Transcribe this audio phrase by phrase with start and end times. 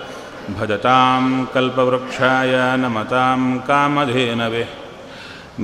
[0.59, 4.65] भजतां कल्पवृक्षाय नमतां कामधेनवे।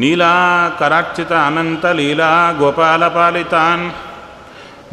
[0.01, 3.85] नीलाकरार्चित अनन्तलीला गोपालपालितान्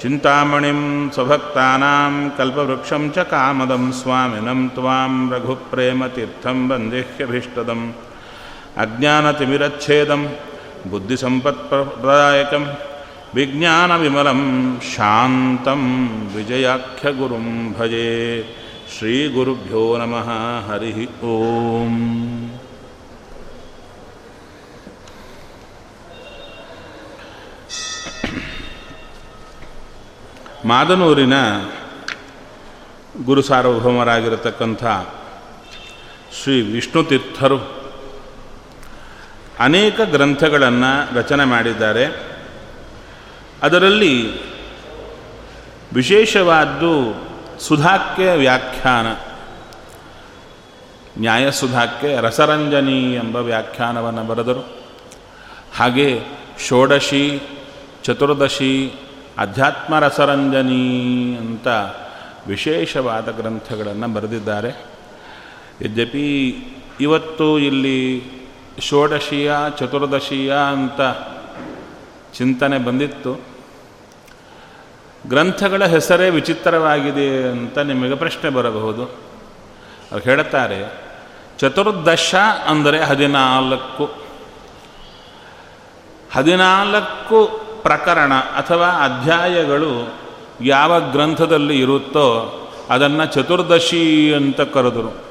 [0.00, 0.80] ಚಿಂತಾಮಣಿಂ
[1.14, 7.82] ಸ್ವಭಕ್ತಾನಾಂ ಕಲ್ಪವೃಕ್ಷಂ ಚ ಕಾಮದಂ ಸ್ವಾಮಿನಂ ತ್ವಾಂ ರಘುಪ್ರೇಮತೀರ್ಥಂ ಬಂದೇಹ್ಯಭೀಷ್ಟದಂ
[8.84, 10.22] ಅಜ್ಞಾನತಿಮಿರಚ್ಛೇದಂ
[10.92, 12.64] ಬುದ್ಧಿಸಂಪತ್ಪ್ರದಾಯಕಂ
[13.36, 14.40] ವಿಜ್ಞಾನವಿಮಲಂ
[14.92, 15.82] ಶಾಂತಂ
[16.34, 18.08] ವಿಜಯಾಖ್ಯಗುರುಂ ಭಜೇ.
[18.98, 20.30] ಶ್ರೀ ಗುರುಭ್ಯೋ ನಮಃ.
[20.72, 22.48] ಹರಿ ಓಂ.
[30.64, 31.32] ಮಾದನೂರಿನ
[33.24, 34.84] ಗುರು ಸಾರ್ವಭೌಮರಾಗಿರತಕ್ಕಂಥ
[36.42, 37.82] ಶ್ರೀ ವಿಷ್ಣು ತೀರ್ಥರು
[39.58, 42.32] ಅನೇಕ ಗ್ರಂಥಗಳನ್ನು ರಚನೆ ಮಾಡಿದ್ದಾರೆ.
[43.62, 44.40] ಅದರಲ್ಲಿ
[45.92, 47.22] ವಿಶೇಷವಾದ್ದು
[47.60, 49.06] ಸುಧಾಕ್ಕೆ ವ್ಯಾಖ್ಯಾನ.
[51.20, 54.82] ನ್ಯಾಯಸುಧಾಕ್ಕೆ ರಸರಂಜನಿ ಎಂಬ ವ್ಯಾಖ್ಯಾನವನ್ನು ಬರೆದರು.
[55.76, 56.20] ಹಾಗೆ
[56.68, 57.42] ಷೋಡಶಿ,
[58.04, 58.94] ಚತುರ್ದಶಿ,
[59.38, 61.68] ಅಧ್ಯಾತ್ಮ ರಸರಂಜನಿ ಅಂತ
[62.46, 64.84] ವಿಶೇಷವಾದ ಗ್ರಂಥಗಳನ್ನು ಬರೆದಿದ್ದಾರೆ.
[65.82, 66.48] ಯದ್ಯಪಿ
[67.00, 68.24] ಇವತ್ತು ಇಲ್ಲಿ
[68.80, 71.00] ಷೋಡಶಿಯ, ಚತುರ್ದಶಿಯ ಅಂತ
[72.38, 73.51] ಚಿಂತನೆ ಬಂದಿತ್ತು.
[75.26, 79.02] ಗ್ರಂಥಗಳ ಹೆಸರೇ ವಿಚಿತ್ರವಾಗಿದೆ ಅಂತ ನಿಮಗೆ ಪ್ರಶ್ನೆ ಬರಬಹುದು.
[80.12, 81.10] ಅವ್ರು ಹೇಳುತ್ತಾರೆ,
[81.58, 82.34] ಚತುರ್ದಶ
[82.66, 84.04] ಅಂದರೆ ಹದಿನಾಲ್ಕು.
[86.32, 87.46] ಹದಿನಾಲ್ಕು
[87.82, 90.14] ಪ್ರಕರಣ ಅಥವಾ ಅಧ್ಯಾಯಗಳು
[90.60, 92.26] ಯಾವ ಗ್ರಂಥದಲ್ಲಿ ಇರುತ್ತೋ
[92.90, 95.22] ಅದನ್ನು ಚತುರ್ದಶಿ ಅಂತ ಕರೆದರು.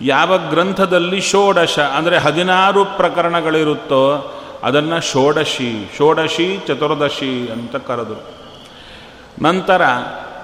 [0.00, 8.37] ಯಾವ ಗ್ರಂಥದಲ್ಲಿ ಷೋಡಶ ಅಂದರೆ ಹದಿನಾರು ಪ್ರಕರಣಗಳಿರುತ್ತೋ ಅದನ್ನು ಷೋಡಶಿ ಷೋಡಶಿ, ಚತುರ್ದಶಿ ಅಂತ ಕರೆದರು.
[9.42, 9.84] ನಂತರ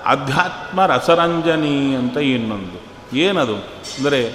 [0.07, 2.85] ಅಧ್ಯಾತ್ಮ ರಸರಂಜನಿ ಅಂತ ಇನ್ನೊಂದು.
[3.17, 3.57] ಏನದು?
[3.99, 4.35] ಅಂದರೆ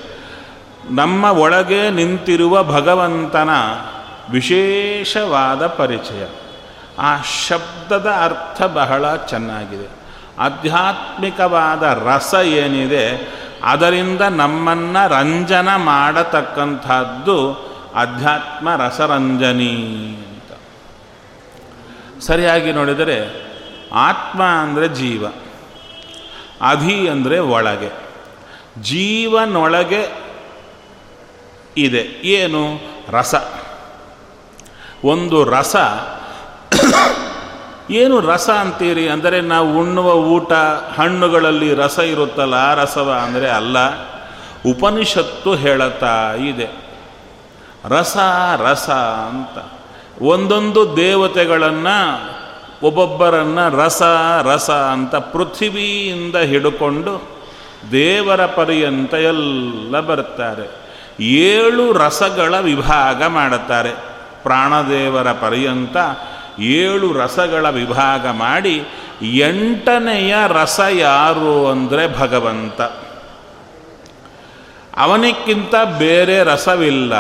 [0.92, 3.50] ನಮ್ಮ ಒಳಗೆ ನಿಂತಿರುವ ಭಗವಂತನ
[4.31, 6.28] ವಿಶೇಷವಾದ ಪರಿಚಯ.
[7.00, 9.90] ಆ ಶಬ್ದದ ಅರ್ಥ ಬಹಳ ಚೆನ್ನಾಗಿದೆ.
[10.40, 13.34] ಆಧ್ಯಾತ್ಮಿಕವಾದ ರಸ ಏನಿದೆ,
[13.64, 17.53] ಅದರಿಂದ ನಮ್ಮನ್ನು ರಂಜನ ಮಾಡತಕ್ಕಂಥದ್ದು
[17.96, 19.76] ಅಧ್ಯಾತ್ಮ ರಸರಂಜನಿ
[20.30, 20.59] ಅಂತ.
[22.22, 23.48] ಸರಿಯಾಗಿ ನೋಡಿದರೆ
[23.94, 25.25] ಆತ್ಮ ಅಂದರೆ ಜೀವ,
[26.61, 27.89] ಅಧಿ ಅಂದರೆ ಒಳಗೆ,
[28.81, 30.01] ಜೀವನೊಳಗೆ
[31.77, 32.03] ಇದೆ.
[32.23, 32.63] ಏನು?
[33.09, 33.35] ರಸ.
[35.03, 35.75] ಒಂದು ರಸ,
[37.89, 39.09] ಏನು ರಸ ಅಂತೀರಿ?
[39.09, 40.51] ಅಂದರೆ ನಾವು ಉಣ್ಣುವ ಊಟ,
[40.99, 43.78] ಹಣ್ಣುಗಳಲ್ಲಿ ರಸ ಇರುತ್ತಲ್ಲ, ಆ ರಸವ ಅಂದರೆ ಅಲ್ಲ,
[44.69, 46.67] ಉಪನಿಷತ್ತು ಹೇಳುತ್ತಾ ಇದೆ.
[47.85, 48.17] ರಸ
[48.57, 48.90] ರಸ
[49.29, 49.58] ಅಂತ.
[50.22, 52.39] ಒಂದೊಂದು ದೇವತೆಗಳನ್ನು
[52.84, 54.02] ಒಬ್ಬೊಬ್ಬರನ್ನು ರಸ
[54.43, 57.40] ರಸ ಅಂತ ಪೃಥ್ವಿಯಿಂದ ಹಿಡ್ಕೊಂಡು
[57.91, 60.72] ದೇವರ ಪರ್ಯಂತ ಎಲ್ಲ ಬರ್ತಾರೆ.
[61.23, 63.91] ಏಳು ರಸಗಳ ವಿಭಾಗ ಮಾಡುತ್ತಾರೆ.
[64.43, 65.97] ಪ್ರಾಣದೇವರ ಪರ್ಯಂತ
[66.59, 68.84] ಏಳು ರಸಗಳ ವಿಭಾಗ ಮಾಡಿ
[69.22, 72.81] ಎಂಟನೆಯ ರಸ ಯಾರು ಅಂದರೆ ಭಗವಂತ.
[74.97, 77.16] ಅವನಿಕ್ಕಿಂತ ಬೇರೆ ರಸವಿಲ್ಲ.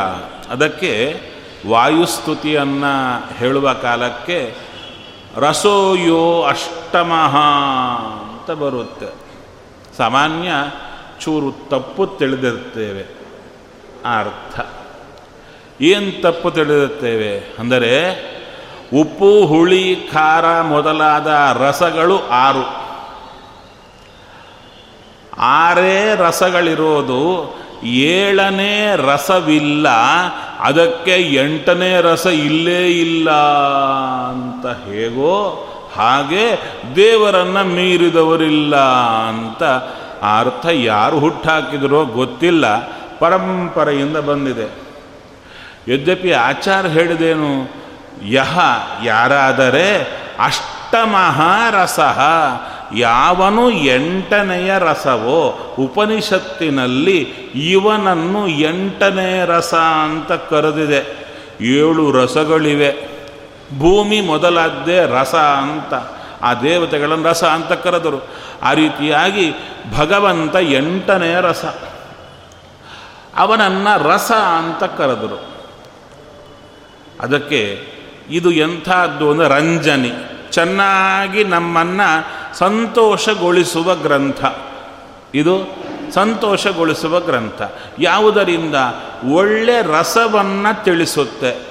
[0.49, 1.21] ಅದಕ್ಕೆ
[1.69, 4.68] ವಾಯುಸ್ತುತಿಯನ್ನು ಹೇಳುವ ಕಾಲಕ್ಕೆ
[5.39, 7.35] ರಸೋಯೋ ಅಷ್ಟಮಃ
[8.29, 9.09] ಅಂತ ಬರುತ್ತೆ.
[9.97, 10.51] ಸಾಮಾನ್ಯ
[11.21, 13.03] ಚೂರು ತಪ್ಪು ತಿಳಿದಿರ್ತೇವೆ
[14.05, 14.59] ಆ ಅರ್ಥ.
[15.81, 17.93] ಏನು ತಪ್ಪು ತಿಳಿದಿರ್ತೇವೆ ಅಂದರೆ
[19.01, 21.27] ಉಪ್ಪು, ಹುಳಿ, ಖಾರ ಮೊದಲಾದ
[21.57, 22.65] ರಸಗಳು ಆರು.
[25.39, 27.19] ಆರೇ ರಸಗಳಿರೋದು
[27.83, 29.87] ಏಳನೇ ರಸವಿಲ್ಲ,
[30.59, 33.31] ಅದಕ್ಕೆ ಎಂಟನೇ ರಸ ಇಲ್ಲೇ ಇಲ್ಲ
[34.29, 35.35] ಅಂತ ಹೇಗೋ
[35.95, 36.45] ಹಾಗೆ
[36.95, 38.75] ದೇವರನ್ನು ಮೀರಿದವರಿಲ್ಲ
[39.29, 39.63] ಅಂತ
[40.39, 42.65] ಅರ್ಥ ಯಾರು ಹುಟ್ಟಾಕಿದರೋ ಗೊತ್ತಿಲ್ಲ,
[43.19, 44.67] ಪರಂಪರೆಯಿಂದ ಬಂದಿದೆ.
[45.93, 47.51] ಯದ್ಯಪಿ ಆಚಾರ ಹೇಳಿದೇನು,
[48.25, 48.59] ಯಹ
[49.03, 50.01] ಯಾರಾದರೆ
[50.39, 51.99] ಅಷ್ಟಮಹಾರಸ
[52.95, 57.17] ಯಾವನು ಎಂಟನೆಯ ರಸವೋ ಉಪನಿಷತ್ತಿನಲ್ಲಿ
[57.55, 61.01] ಇವನನ್ನು ಎಂಟನೇ ರಸ ಅಂತ ಕರೆದಿದೆ.
[61.61, 63.09] ಏಳು ರಸಗಳಿವೆ.
[63.79, 65.93] ಭೂಮಿ ಮೊದಲಾದ್ದೇ ರಸ ಅಂತ,
[66.41, 68.27] ಆ ದೇವತೆಗಳನ್ನು ರಸ ಅಂತ ಕರೆದರು.
[68.61, 69.51] ಆ ರೀತಿಯಾಗಿ
[69.97, 71.65] ಭಗವಂತ ಎಂಟನೆಯ ರಸ,
[73.35, 75.49] ಅವನನ್ನು ರಸ ಅಂತ ಕರೆದರು.
[77.19, 77.83] ಅದಕ್ಕೆ
[78.29, 80.11] ಇದು ಎಂಥದ್ದು ಅಂದರೆ ರಂಜನಿ.
[80.51, 84.45] ಚೆನ್ನಾಗಿ ನಮ್ಮನ್ನು ಸಂತೋಷಗೊಳಿಸುವ ಗ್ರಂಥ.
[85.35, 85.57] ಇದು
[86.13, 87.61] ಸಂತೋಷಗೊಳಿಸುವ ಗ್ರಂಥ.
[87.99, 88.75] ಯಾವುದರಿಂದ?
[89.33, 91.61] ಒಳ್ಳೆ ರಸವನ್ನು ತಿಳಿಸುತ್ತೆ.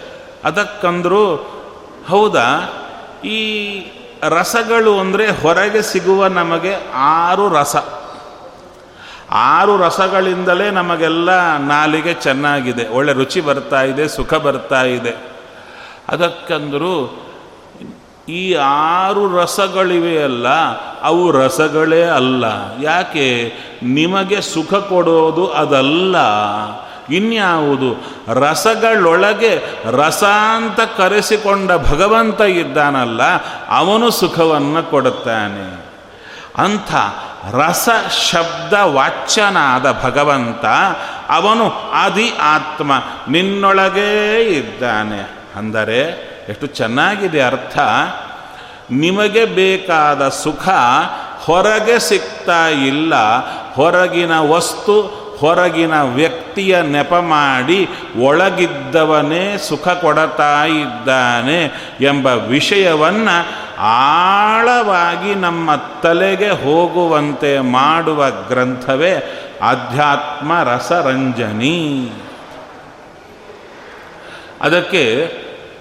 [0.44, 1.36] ಅದಕ್ಕಂದರೂ
[2.08, 2.74] ಹೌದಾ?
[3.24, 3.68] ಈ
[4.22, 7.76] ರಸಗಳು ಅಂದರೆ ಹೊರಗೆ ಸಿಗುವ ನಮಗೆ ಆರು ರಸ.
[9.30, 12.88] ಆರು ರಸಗಳಿಂದಲೇ ನಮಗೆಲ್ಲ ನಾಲಿಗೆ ಚೆನ್ನಾಗಿದೆ.
[12.88, 15.16] ಒಳ್ಳೆ ರುಚಿ ಬರ್ತಾ ಇದೆ, ಸುಖ ಬರ್ತಾ ಇದೆ.
[16.08, 17.22] ಅದಕ್ಕಂದರೂ
[18.28, 20.48] ಈ ಆರು ರಸಗಳಿವೆಯಲ್ಲ
[21.02, 22.44] ಅವು ರಸಗಳೇ ಅಲ್ಲ.
[22.82, 23.52] ಯಾಕೆ?
[23.82, 26.16] ನಿಮಗೆ ಸುಖ ಕೊಡೋದು ಅದಲ್ಲ.
[27.10, 27.96] ಇನ್ಯಾವುದು?
[28.40, 30.24] ರಸಗಳೊಳಗೆ ರಸ
[30.56, 33.22] ಅಂತ ಕರೆಸಿಕೊಂಡ ಭಗವಂತ ಇದ್ದಾನಲ್ಲ,
[33.68, 35.84] ಅವನು ಸುಖವನ್ನು ಕೊಡುತ್ತಾನೆ.
[36.58, 36.94] ಅಂಥ
[37.54, 37.88] ರಸ
[38.30, 40.64] ಶಬ್ದ ವಾಚ್ಯನಾದ ಭಗವಂತ,
[41.28, 42.92] ಅವನು ಆದಿ ಆತ್ಮ,
[43.28, 45.30] ನಿನ್ನೊಳಗೇ ಇದ್ದಾನೆ.
[45.56, 47.78] ಅಂದರೆ ಎಷ್ಟು ಚೆನ್ನಾಗಿದೆ ಅರ್ಥ?
[48.90, 50.68] ನಿಮಗೆ ಬೇಕಾದ ಸುಖ
[51.44, 53.14] ಹೊರಗೆ ಸಿಗ್ತಾ ಇಲ್ಲ.
[53.74, 57.88] ಹೊರಗಿನ ವಸ್ತು, ಹೊರಗಿನ ವ್ಯಕ್ತಿಯ ನೆಪ ಮಾಡಿ
[58.20, 61.64] ಒಳಗಿದ್ದವನೇ ಸುಖ ಕೊಡತಾ ಇದ್ದಾನೆ
[62.00, 65.70] ಎಂಬ ವಿಷಯವನ್ನು ಆಳವಾಗಿ ನಮ್ಮ
[66.02, 69.14] ತಲೆಗೆ ಹೋಗುವಂತೆ ಮಾಡುವ ಗ್ರಂಥವೇ
[69.68, 72.12] ಅಧ್ಯಾತ್ಮ ರಸರಂಜನಿ.
[74.60, 75.32] ಅದಕ್ಕೆ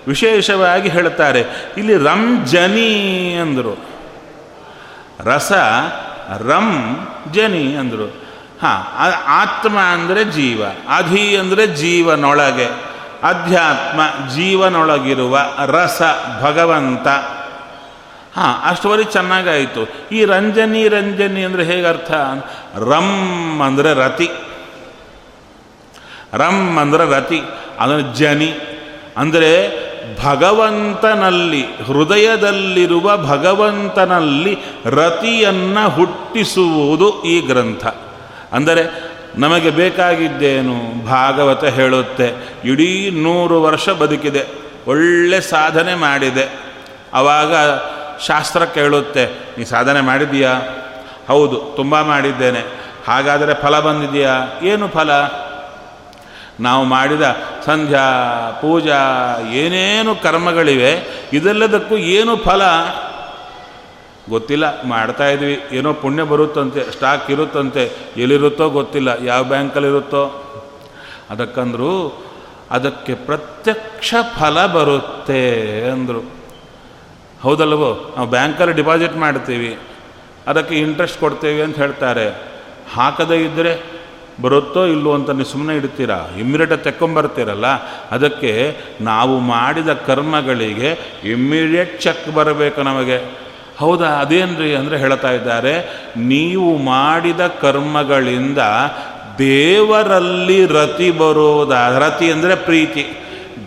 [0.07, 1.42] ವಿಶೇಷವಾಗಿ ಹೇಳ್ತಾರೆ
[1.80, 2.92] ಇಲ್ಲಿ ರಂಜನಿ
[3.44, 3.74] ಅಂದರು.
[5.30, 5.51] ರಸ
[6.50, 6.69] ರಂ
[7.36, 8.07] ಜನಿ ಅಂದರು.
[8.62, 8.80] ಹಾಂ
[9.42, 10.62] ಆತ್ಮ ಅಂದರೆ ಜೀವ,
[10.98, 12.68] ಅಧಿ ಅಂದರೆ ಜೀವನೊಳಗೆ,
[13.31, 14.00] ಅಧ್ಯಾತ್ಮ
[14.36, 15.36] ಜೀವನೊಳಗಿರುವ
[15.75, 16.01] ರಸ
[16.44, 17.07] ಭಗವಂತ.
[18.38, 19.83] ಹಾಂ ಅಷ್ಟುವರೆಗೆ ಚೆನ್ನಾಗಾಯಿತು.
[20.12, 22.12] ಈ ರಂಜನಿ ರಂಜನಿ ಅಂದರೆ ಹೇಗೆ ಅರ್ಥ
[22.92, 23.09] ರಂ
[23.68, 24.30] ಅಂದರೆ ರತಿ.
[26.42, 27.42] ರಂ ಅಂದರೆ ರತಿ
[27.80, 28.51] ಅಂದರೆ ಜನಿ.
[29.21, 29.51] ಅಂದರೆ
[30.24, 37.86] ಭಗವಂತನಲ್ಲಿ, ಹೃದಯದಲ್ಲಿರುವ ಭಗವಂತನಲ್ಲಿ ರತಿಯನ್ನು ಹುಟ್ಟಿಸುವುದು ಈ ಗ್ರಂಥ.
[38.51, 41.06] ಅಂದರೆ ನಮಗೆ ಬೇಕಾಗಿದ್ದೇನು?
[41.06, 42.33] ಭಾಗವತ ಹೇಳುತ್ತೆ,
[42.65, 44.45] ಇಡೀ ನೂರು ವರ್ಷ ಬದುಕಿದೆ,
[44.88, 46.50] ಒಳ್ಳೆ ಸಾಧನೆ ಮಾಡಿದೆ.
[47.13, 47.54] ಆವಾಗ
[48.27, 50.54] ಶಾಸ್ತ್ರ ಕೇಳುತ್ತೆ, ನೀ ಸಾಧನೆ ಮಾಡಿದೀಯಾ
[51.27, 52.59] ಹೌದು, ತುಂಬ ಮಾಡಿದ್ದೇನೆ.
[53.07, 54.59] ಹಾಗಾದರೆ ಫಲ ಬಂದಿದೆಯಾ?
[54.63, 55.12] ಏನು ಫಲ?
[56.59, 57.21] ನಾವು ಮಾಡಿದ
[57.65, 58.04] ಸಂಧ್ಯಾ,
[58.62, 59.00] ಪೂಜಾ,
[59.51, 62.61] ಏನೇನು ಕರ್ಮಗಳಿವೆ, ಇದೆಲ್ಲದಕ್ಕೂ ಏನು ಫಲ?
[64.30, 64.83] ಗೊತ್ತಿಲ್ಲ.
[64.83, 65.59] ಮಾಡ್ತಾ ಇದ್ವಿ.
[65.71, 67.92] ಏನೋ ಪುಣ್ಯ ಬರುತ್ತಂತೆ ಸ್ಟಾಕ್ ಇರುತ್ತಂತೆ.
[68.18, 69.26] ಎಲ್ಲಿರುತ್ತೋ ಗೊತ್ತಿಲ್ಲ.
[69.26, 70.44] ಯಾವ ಬ್ಯಾಂಕಲ್ಲಿರುತ್ತೋ?
[71.30, 72.23] ಅದಕ್ಕಂದ್ರು,
[72.71, 76.31] ಅದಕ್ಕೆ ಪ್ರತ್ಯಕ್ಷ ಫಲ ಬರುತ್ತೆ ಅಂದರು.
[77.42, 79.80] ಹೌದಲ್ವೋ ನಾವು ಬ್ಯಾಂಕಲ್ಲಿ ಡಿಪಾಸಿಟ್ ಮಾಡ್ತೀವಿ.
[80.47, 82.30] ಅದಕ್ಕೆ ಇಂಟ್ರೆಸ್ಟ್ ಕೊಡ್ತೇವೆ ಅಂತ ಹೇಳ್ತಾರೆ.
[82.94, 83.96] ಹಾಕದೇ ಇದ್ದರೆ
[84.41, 86.29] ಬರುತ್ತೋ ಇಲ್ಲೋ ಅಂತ ನೀವು ಸುಮ್ಮನೆ ಇಡ್ತೀರಾ?
[86.37, 87.65] ಇಮ್ಮಿಡಿಯೇಟಾಗಿ ತೆಕ್ಕೊಂಬರ್ತೀರಲ್ಲ?
[88.11, 90.89] ಅದಕ್ಕೆ ನಾವು ಮಾಡಿದ ಕರ್ಮಗಳಿಗೆ
[91.23, 93.47] ಇಮ್ಮಿಡಿಯೇಟ್ ಚೆಕ್ ಬರಬೇಕು ನಮಗೆ.
[93.77, 94.07] ಹೌದಾ?
[94.07, 95.73] ಅದೇನ್ರಿ ಅಂದರೆ ಹೇಳ್ತಾ ಇದ್ದಾರೆ,
[96.17, 98.57] ನೀವು ಮಾಡಿದ ಕರ್ಮಗಳಿಂದ
[99.39, 103.06] ದೇವರಲ್ಲಿ ರತಿ ಬರೋದ, ರತಿ ಅಂದರೆ ಪ್ರೀತಿ.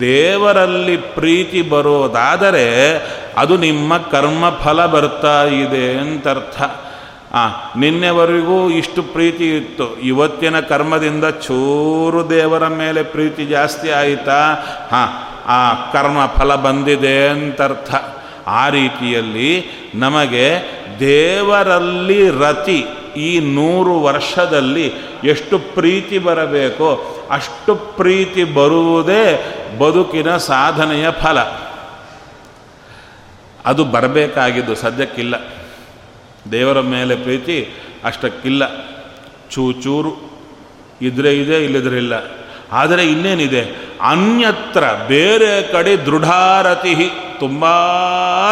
[0.00, 2.66] ದೇವರಲ್ಲಿ ಪ್ರೀತಿ ಬರೋದಾದರೆ
[3.36, 6.62] ಅದು ನಿಮ್ಮ ಕರ್ಮ ಫಲ ಬರ್ತಾ ಇದೆ ಅಂತರ್ಥ.
[7.34, 9.96] ಆ, ನಿನ್ನೆವರೆಗೂ ಇಷ್ಟು ಪ್ರೀತಿ ಇತ್ತು.
[9.98, 14.52] ಇವತ್ತಿನ ಕರ್ಮದಿಂದ ಚೂರು ದೇವರ ಮೇಲೆ ಪ್ರೀತಿ ಜಾಸ್ತಿ ಆಯಿತಾ?
[14.90, 15.08] ಹಾಂ,
[15.46, 17.94] ಆ ಕರ್ಮ ಫಲ ಬಂದಿದೆ ಅಂತರ್ಥ.
[18.46, 20.58] ಆ ರೀತಿಯಲ್ಲಿ ನಮಗೆ
[21.00, 24.92] ದೇವರಲ್ಲಿ ರತಿ ಈ ನೂರು ವರ್ಷದಲ್ಲಿ
[25.24, 31.38] ಎಷ್ಟು ಪ್ರೀತಿ ಬರಬೇಕೋ ಅಷ್ಟು ಪ್ರೀತಿ ಬರುವುದೇ ಬದುಕಿನ ಸಾಧನೆಯ ಫಲ.
[33.66, 35.59] ಅದು ಬರಬೇಕಾಗಿದ್ದು ಸದ್ಯಕ್ಕಿಲ್ಲ.
[36.52, 37.68] ದೇವರ ಮೇಲೆ ಪ್ರೀತಿ
[38.04, 38.62] ಅಷ್ಟಕ್ಕಿಲ್ಲ.
[39.50, 40.30] ಚೂ ಚೂರು
[41.02, 42.12] ಇದ್ರೆ ಇದೆ, ಇಲ್ಲದ್ರೆ ಇಲ್ಲ.
[42.72, 43.90] ಆದರೆ ಇನ್ನೇನಿದೆ?
[44.00, 47.64] ಅನ್ಯತ್ರ ಬೇರೆ ಕಡೆ ದೃಢಾರತಿ, ತುಂಬ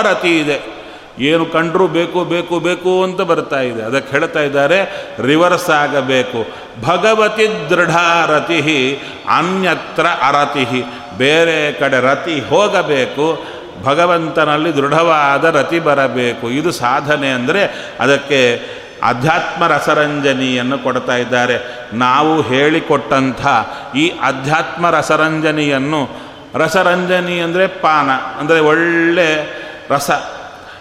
[0.02, 0.78] ರತಿ ಇದೆ.
[1.18, 3.82] ಏನು ಕಂಡರೂ ಬೇಕು ಬೇಕು ಬೇಕು ಅಂತ ಬರ್ತಾ ಇದೆ.
[3.82, 6.46] ಅದಕ್ಕೆ ಹೇಳ್ತಾ ಇದ್ದಾರೆ, ರಿವರ್ಸ್ ಆಗಬೇಕು.
[6.82, 8.94] ಭಗವತಿ ದೃಢಾರತಿ,
[9.28, 10.84] ಅನ್ಯತ್ರ ಅರತಿ,
[11.18, 13.57] ಬೇರೆ ಕಡೆ ರತಿ ಹೋಗಬೇಕು.
[13.84, 16.50] ಭಗವಂತನಲ್ಲಿ ದೃಢವಾದ ರತಿ ಬರಬೇಕು.
[16.50, 18.56] ಇದು ಸಾಧನೆ ಅಂದರೆ ಅದಕ್ಕೆ
[19.02, 21.56] ಅಧ್ಯಾತ್ಮ ರಸರಂಜನಿಯನ್ನು ಕೊಡ್ತಾ ಇದ್ದಾರೆ.
[21.92, 23.46] ನಾವು ಹೇಳಿಕೊಟ್ಟಂಥ
[23.96, 26.10] ಈ ಅಧ್ಯಾತ್ಮ ರಸರಂಜನಿಯನ್ನು,
[26.54, 29.58] ರಸರಂಜನಿ ಅಂದರೆ ಪಾನ, ಅಂದರೆ ಒಳ್ಳೆ
[29.90, 30.10] ರಸ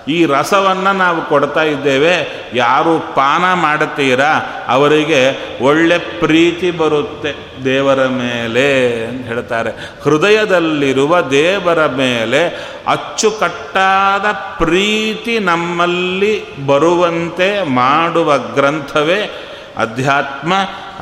[0.08, 2.44] ಈ ರಸವನ್ನು ನಾವು ಕೊಡ್ತಾ ಇದ್ದೇವೆ.
[2.54, 4.64] ಯಾರು ಪಾನ ಮಾಡುತ್ತೀರಾ?
[4.68, 7.36] ಅವರಿಗೆ ಒಳ್ಳೆ ಪ್ರೀತಿ ಬರುತ್ತೆ
[7.66, 9.70] ದೇವರ ಮೇಲೆ ಅಂತ ಹೇಳ್ತಾರೆ.
[10.04, 12.48] ಹೃದಯದಲ್ಲಿರುವ ದೇವರ ಮೇಲೆ
[12.88, 19.44] ಅಚ್ಚುಕಟ್ಟಾದ ಪ್ರೀತಿ ನಮ್ಮಲ್ಲಿ ಬರುವಂತೆ ಮಾಡುವ ಗ್ರಂಥವೇ
[19.78, 20.54] ಅಧ್ಯಾತ್ಮ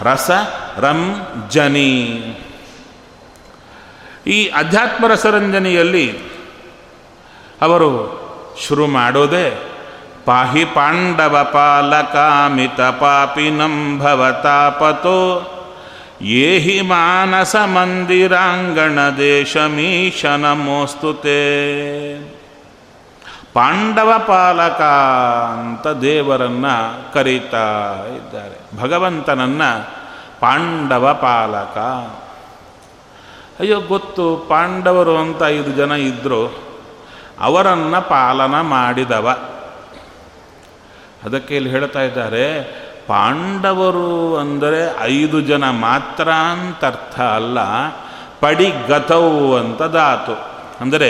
[0.02, 0.32] ರಸ
[0.78, 2.24] ರಂಜನಿ
[4.28, 6.18] ಈ ಅಧ್ಯಾತ್ಮ ರಸರಂಜನಿಯಲ್ಲಿ
[7.62, 8.25] ಅವರು
[8.62, 9.72] ಶುರು ಮಾಡೋದೇ
[10.26, 15.52] ಪಾಹಿ ಪಾಂಡವ ಪಾಲಕಾಮಿತ ಪಾಪಿನಂ ಭವತಾಪತೋ,
[16.22, 21.40] ಏಹಿ ಮಾನಸ ಮಂದಿರಾಂಗಣ ದೇಶಮೀಶ ನಮೋಸ್ತುತೆ
[23.54, 24.82] ಪಾಂಡವ ಪಾಲಕ
[25.60, 26.66] ಅಂತ ದೇವರನ್ನ
[27.14, 28.82] ಕರೀತಾ ಇದ್ದಾರೆ.
[28.82, 29.62] ಭಗವಂತನನ್ನ
[30.40, 31.78] ಪಾಂಡವ ಪಾಲಕ.
[33.60, 36.65] ಅಯ್ಯೋ ಗೊತ್ತು ಪಾಂಡವರು ಅಂತ ಐದು ಜನ ಇದ್ದರು
[37.42, 39.28] ಅವರನ್ನು ಪಾಲನ ಮಾಡಿದವ.
[41.26, 42.46] ಅದಕ್ಕೆ ಇಲ್ಲಿ ಹೇಳ್ತಾ ಇದ್ದಾರೆ,
[43.08, 47.60] ಪಾಂಡವರು ಅಂದರೆ ಐದು ಜನ ಮಾತ್ರ ಅಂತ ಅರ್ಥ ಅಲ್ಲ
[48.40, 50.36] ಪಡಿಗತವು ಅಂತ ಧಾತು.
[50.82, 51.10] ಅಂದರೆ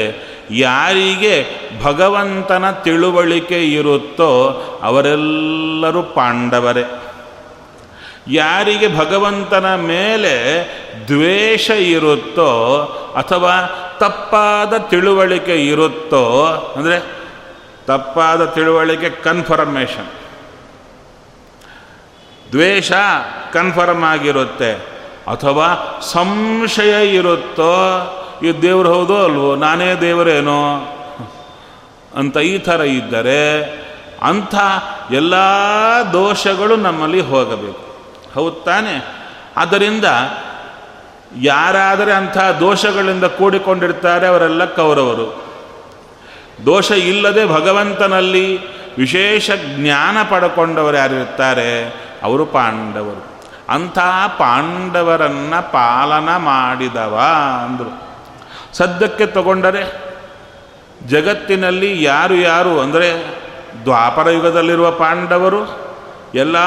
[0.51, 1.35] ಯಾರಿಗೆ
[1.83, 4.31] ಭಗವಂತನ ತಿಳುವಳಿಕೆ ಇರುತ್ತೋ
[4.83, 6.85] ಅವರೆಲ್ಲರೂ ಪಾಂಡವರೇ.
[8.27, 10.35] ಯಾರಿಗೆ ಭಗವಂತನ ಮೇಲೆ
[11.07, 12.51] ದ್ವೇಷ ಇರುತ್ತೋ
[13.15, 13.55] ಅಥವಾ
[13.99, 16.23] ತಪ್ಪಾದ ತಿಳುವಳಿಕೆ ಇರುತ್ತೋ,
[16.75, 16.97] ಅಂದರೆ
[17.85, 20.09] ತಪ್ಪಾದ ತಿಳುವಳಿಕೆ ಕನ್ಫರ್ಮೇಷನ್.
[22.51, 22.91] ದ್ವೇಷ
[23.53, 24.71] ಕನ್ಫರ್ಮ್ ಆಗಿರುತ್ತೆ,
[25.27, 25.67] ಅಥವಾ
[26.01, 27.73] ಸಂಶಯ ಇರುತ್ತೋ,
[28.43, 30.61] ಈ ದೇವ್ರು ಹೌದೋ ಅಲ್ವೋ, ನಾನೇ ದೇವರೇನೋ
[32.15, 33.41] ಅಂತ ಈ ಥರ ಇದ್ದರೆ
[34.21, 34.55] ಅಂಥ
[35.11, 35.35] ಎಲ್ಲ
[36.13, 37.83] ದೋಷಗಳು ನಮ್ಮಲ್ಲಿ ಹೋಗಬೇಕು.
[38.33, 38.93] ಹೌದು ತಾನೆ?
[39.57, 40.05] ಆದ್ದರಿಂದ
[41.41, 45.45] ಯಾರಾದರೆ ಅಂಥ ದೋಷಗಳಿಂದ ಕೂಡಿಕೊಂಡಿರ್ತಾರೆ ಅವರೆಲ್ಲ ಕೌರವರು.
[46.65, 48.59] ದೋಷ ಇಲ್ಲದೆ ಭಗವಂತನಲ್ಲಿ
[48.97, 51.85] ವಿಶೇಷ ಜ್ಞಾನ ಪಡ್ಕೊಂಡವರು ಯಾರಿರ್ತಾರೆ?
[52.23, 53.35] ಅವರು ಪಾಂಡವರು.
[53.69, 53.99] ಅಂಥ
[54.37, 57.19] ಪಾಂಡವರನ್ನು ಪಾಲನ ಮಾಡಿದವ
[57.65, 58.05] ಅಂದರು.
[58.73, 60.05] ಸದ್ಯಕ್ಕೆ ತಗೊಂಡರೆ
[61.07, 63.35] ಜಗತ್ತಿನಲ್ಲಿ ಯಾರು ಯಾರು ಅಂದರೆ
[63.83, 65.85] ದ್ವಾಪರ ಯುಗದಲ್ಲಿರುವ ಪಾಂಡವರು,
[66.35, 66.57] ಎಲ್ಲ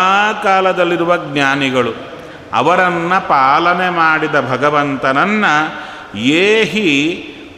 [0.42, 2.17] ಕಾಲದಲ್ಲಿರುವ ಜ್ಞಾನಿಗಳು.
[2.52, 5.88] ಅವರನ್ನು ಪಾಲನೆ ಮಾಡಿದ ಭಗವಂತನನ್ನು
[6.18, 7.14] ಏಹಿ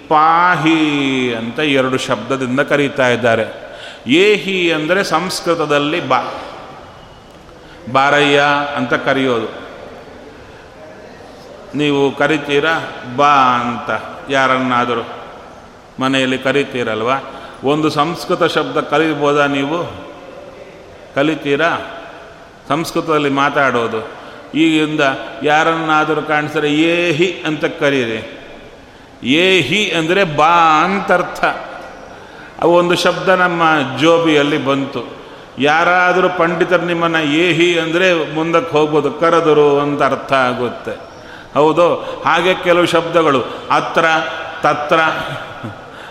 [0.09, 3.71] ಪಾಹಿ ಅಂತ ಎರಡು ಶಬ್ದದಿಂದ ಕರೀತಾ ಇದ್ದಾರೆ.
[4.07, 6.21] ಏಹಿ ಅಂದರೆ ಸಂಸ್ಕೃತದಲ್ಲಿ ಬಾ,
[7.93, 8.43] ಬಾರಯ್ಯ
[8.77, 9.49] ಅಂತ ಕರೆಯೋದು.
[11.75, 12.93] ನೀವು ಕರಿತೀರಾ?
[13.17, 13.91] ಬಾ ಅಂತ
[14.31, 15.09] ಯಾರನ್ನಾದರೂ
[16.01, 17.11] ಮನೆಯಲ್ಲಿ ಕರಿತೀರಲ್ವ?
[17.65, 20.11] ಒಂದು ಸಂಸ್ಕೃತ ಶಬ್ದ ಕಲಿಬೋದಾ ನೀವು?
[21.15, 21.79] ಕಲಿತೀರಾ?
[22.69, 24.20] ಸಂಸ್ಕೃತದಲ್ಲಿ ಮಾತಾಡೋದು.
[24.55, 25.01] ಈಗಿಂದ
[25.43, 28.41] ಯಾರನ್ನಾದರೂ ಕಾಣಿಸಿದ್ರೆ ಏಹಿ ಅಂತ ಕರೀರಿ.
[29.25, 31.45] ಏಹಿ ಅಂದರೆ ಬಾ ಅಂತರ್ಥ.
[32.63, 33.63] ಅವು ಒಂದು ಶಬ್ದ ನಮ್ಮ
[34.01, 35.21] ಜೋಬಿಯಲ್ಲಿ ಬಂತು.
[35.59, 40.91] ಯಾರಾದರೂ ಪಂಡಿತರು ನಿಮ್ಮನ್ನು ಏಹಿ ಅಂದರೆ ಮುಂದಕ್ಕೆ ಹೋಗ್ಬೋದು, ಕರೆದರು ಅಂತ ಅರ್ಥ ಆಗುತ್ತೆ.
[41.55, 43.41] ಹೌದು, ಹಾಗೆ ಕೆಲವು ಶಬ್ದಗಳು.
[43.71, 44.05] ಅತ್ರ,
[44.63, 44.99] ತತ್ರ,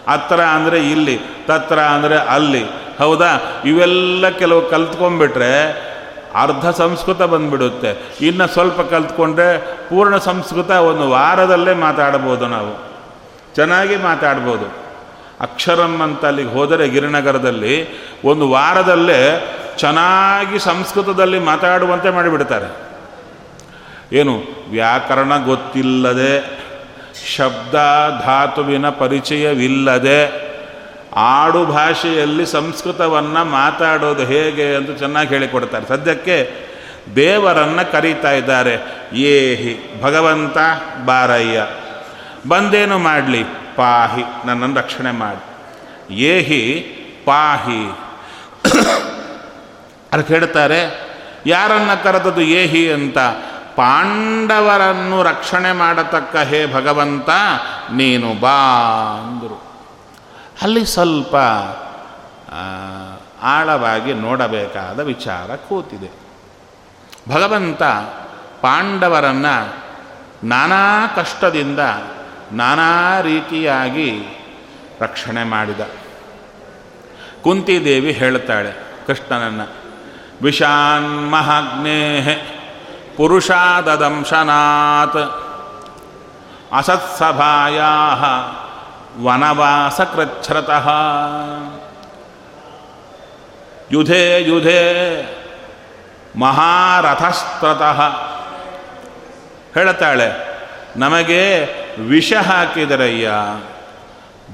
[0.08, 2.63] ಅತ್ರ ಅಂದರೆ ಇಲ್ಲಿ, ತತ್ರ ಅಂದರೆ ಅಲ್ಲಿ.
[3.00, 3.62] ಹೌದಾ?
[3.65, 5.88] ಇವೆಲ್ಲ ಕೆಲವು ಕಲ್ತ್ಕೊಂಡ್ಬಿಟ್ರೆ
[6.34, 8.16] ಅರ್ಧ ಸಂಸ್ಕೃತ ಬಂದ್ಬಿಡುತ್ತೆ.
[8.22, 9.58] ಇನ್ನು ಸ್ವಲ್ಪ ಕಲ್ತ್ಕೊಂಡ್ರೆ
[9.90, 12.90] ಪೂರ್ಣ ಸಂಸ್ಕೃತ ಒಂದು ವಾರದಲ್ಲೇ ಮಾತಾಡ್ಬೋದು ನಾವು.
[13.56, 14.66] ಚೆನ್ನಾಗಿ ಮಾತಾಡ್ಬೋದು.
[15.42, 17.88] ಅಕ್ಷರಂ ಅಂತ ಅಲ್ಲಿಗೆ ಹೋದರೆ ಗಿರಿನಗರದಲ್ಲಿ
[18.26, 22.90] ಒಂದು ವಾರದಲ್ಲೇ ಚೆನ್ನಾಗಿ ಸಂಸ್ಕೃತದಲ್ಲಿ ಮಾತಾಡುವಂತೆ ಮಾಡಿಬಿಡ್ತಾರೆ.
[24.18, 24.42] ಏನು?
[24.72, 26.60] ವ್ಯಾಕರಣ ಗೊತ್ತಿಲ್ಲದೆ,
[27.36, 27.76] ಶಬ್ದ
[28.26, 30.49] ಧಾತುವಿನ ಪರಿಚಯವಿಲ್ಲದೆ
[31.16, 35.86] ಆಡು ಭಾಷೆಯಲ್ಲಿ ಸಂಸ್ಕೃತವನ್ನು ಮಾತಾಡೋದು ಹೇಗೆ ಅಂತ ಚೆನ್ನಾಗಿ ಹೇಳಿಕೊಡ್ತಾರೆ.
[35.86, 36.70] ಸದ್ಯಕ್ಕೆ
[37.16, 38.74] ದೇವರನ್ನು ಕರೀತಾ ಇದ್ದಾರೆ.
[39.13, 40.58] ಏಹಿ ಭಗವಂತ
[41.06, 41.68] ಬಾರಯ್ಯ,
[42.48, 43.44] ಬಂದೇನು ಮಾಡಲಿ?
[43.75, 46.16] ಪಾಹಿ, ನನ್ನನ್ನು ರಕ್ಷಣೆ ಮಾಡಿ.
[46.16, 46.63] ಏಹಿ
[47.25, 47.92] ಪಾಹಿ.
[50.13, 50.82] ಅದು ಹೇಳ್ತಾರೆ,
[51.46, 53.18] ಯಾರನ್ನು ಕರೆದದು ಏಹಿ ಅಂತ?
[53.75, 57.30] ಪಾಂಡವರನ್ನು ರಕ್ಷಣೆ ಮಾಡತಕ್ಕ ಹೇ ಭಗವಂತ,
[57.94, 58.60] ನೀನು ಬಾ
[59.28, 59.69] ಅಂದರು.
[60.62, 61.36] ಅಲ್ಲಿ ಸ್ವಲ್ಪ
[63.44, 66.12] ಆಳವಾಗಿ ನೋಡಬೇಕಾದ ವಿಚಾರ ಕೂತಿದೆ.
[67.30, 67.84] ಭಗವಂತ
[68.62, 69.75] ಪಾಂಡವರನ್ನು
[70.44, 71.80] ನಾನಾ ಕಷ್ಟದಿಂದ
[72.51, 74.25] ನಾನಾ ರೀತಿಯಾಗಿ
[75.01, 75.82] ರಕ್ಷಣೆ ಮಾಡಿದ.
[77.44, 79.74] ಕುಂತಿದೇವಿ ಹೇಳ್ತಾಳೆ ಕೃಷ್ಣನನ್ನು,
[80.42, 82.46] ವಿಷಾನ್ ಮಹಾಗ್ನೇ
[83.18, 85.32] ಪುರುಷಾದದಂಶನಾತ್
[86.74, 87.92] ಅಸತ್ಸಭಾಯಾ
[89.24, 90.89] ವನವಾಸಕೃಚ್ಛ್ರತಃ.
[93.92, 95.22] ಯುಧೆ ಯುಧೆ,
[96.39, 98.01] ಮಹಾರಥಸ್ತ್ರತಃ.
[99.74, 100.50] ಹೇಳ್ತಾಳೆ,
[100.98, 101.66] ನಮಗೆ
[102.01, 103.32] ವಿಷ ಹಾಕಿದರಯ್ಯ.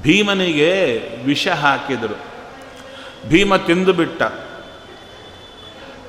[0.02, 2.18] ಭೀಮನಿಗೆ ವಿಷ ಹಾಕಿದರು.
[3.28, 4.22] ಭೀಮ ತಿಂದು ಬಿಟ್ಟ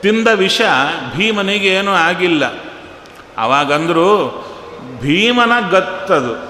[0.01, 0.61] ತಿಂದ ವಿಷ
[1.15, 2.45] ಭೀಮನಿಗೆ ಏನೂ ಆಗಿಲ್ಲ.
[3.37, 4.27] ಅವಾಗಂದ್ರು
[4.99, 6.46] ಭೀಮನ ಗತ್ತದು.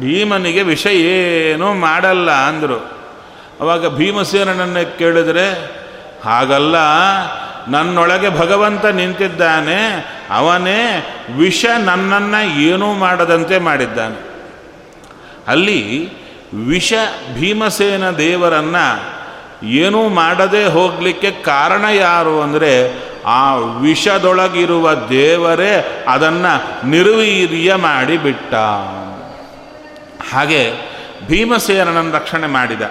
[0.00, 2.94] ಭೀಮನಿಗೆ ವಿಷ ಏನೂ ಮಾಡಲ್ಲ ಅಂದರು.
[3.60, 5.52] ಅವಾಗ ಭೀಮಸೇನನನ್ನು ಕೇಳಿದರೆ,
[6.24, 6.76] ಹಾಗಲ್ಲ,
[7.68, 14.34] ನನ್ನೊಳಗೆ ಭಗವಂತ ನಿಂತಿದ್ದಾನೆ, ಅವನೇ ವಿಷ ನನ್ನನ್ನು ಏನೂ ಮಾಡದಂತೆ ಮಾಡಿದ್ದಾನೆ.
[15.48, 16.08] ಅಲ್ಲಿ
[16.66, 16.92] ವಿಷ
[17.34, 19.14] ಭೀಮಸೇನ ದೇವರನ್ನು
[19.66, 28.54] ಏನೂ ಮಾಡದೆ ಹೋಗಲಿಕ್ಕೆ ಕಾರಣ ಯಾರು ಅಂದರೆ, ಆ ವಿಷದೊಳಗಿರುವ ದೇವರೇ ಅದನ್ನು ನಿರ್ವೀರ್ಯ ಮಾಡಿಬಿಟ್ಟ.
[30.32, 30.72] ಹಾಗೆ
[31.26, 32.82] ಭೀಮಸೇನನನ್ನು ರಕ್ಷಣೆ ಮಾಡಿದ.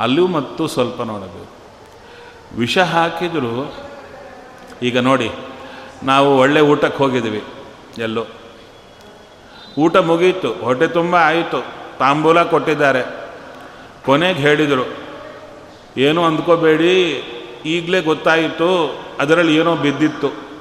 [0.00, 1.52] ಅಲ್ಲೂ ಮತ್ತು ಸ್ವಲ್ಪ ನೋಡಬೇಕು.
[2.58, 3.74] ವಿಷ ಹಾಕಿದರೂ,
[4.82, 5.30] ಈಗ ನೋಡಿ,
[6.02, 7.44] ನಾವು ಒಳ್ಳೆ ಊಟಕ್ಕೆ ಹೋಗಿದ್ವಿ
[7.98, 8.26] ಎಲ್ಲೋ.
[9.78, 11.64] ಊಟ ಮುಗೀತು, ಹೊಟ್ಟೆ ತುಂಬ ಆಯಿತು,
[11.98, 13.02] ತಾಂಬೂಲ ಕೊಟ್ಟಿದ್ದಾರೆ.
[14.04, 14.86] ಕೊನೆಗೆ ಹೇಳಿದರು,
[15.96, 16.94] ಏನೂ ಅಂದ್ಕೋಬೇಡಿ,
[17.66, 20.52] ಈಗಲೇ ಗೊತ್ತಾಯಿತು, ಅದರಲ್ಲಿ ಏನೋ ಬಿದ್ದಿತ್ತು.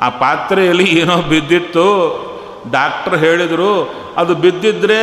[0.00, 2.27] ಆ ಪಾತ್ರೆಯಲ್ಲಿ ಏನೋ ಬಿದ್ದಿತ್ತು
[2.70, 3.72] ಡಾಕ್ಟ್ರ್ ಹೇಳಿದರು,
[4.16, 5.00] ಅದು ಬಿದ್ದಿದ್ರೆ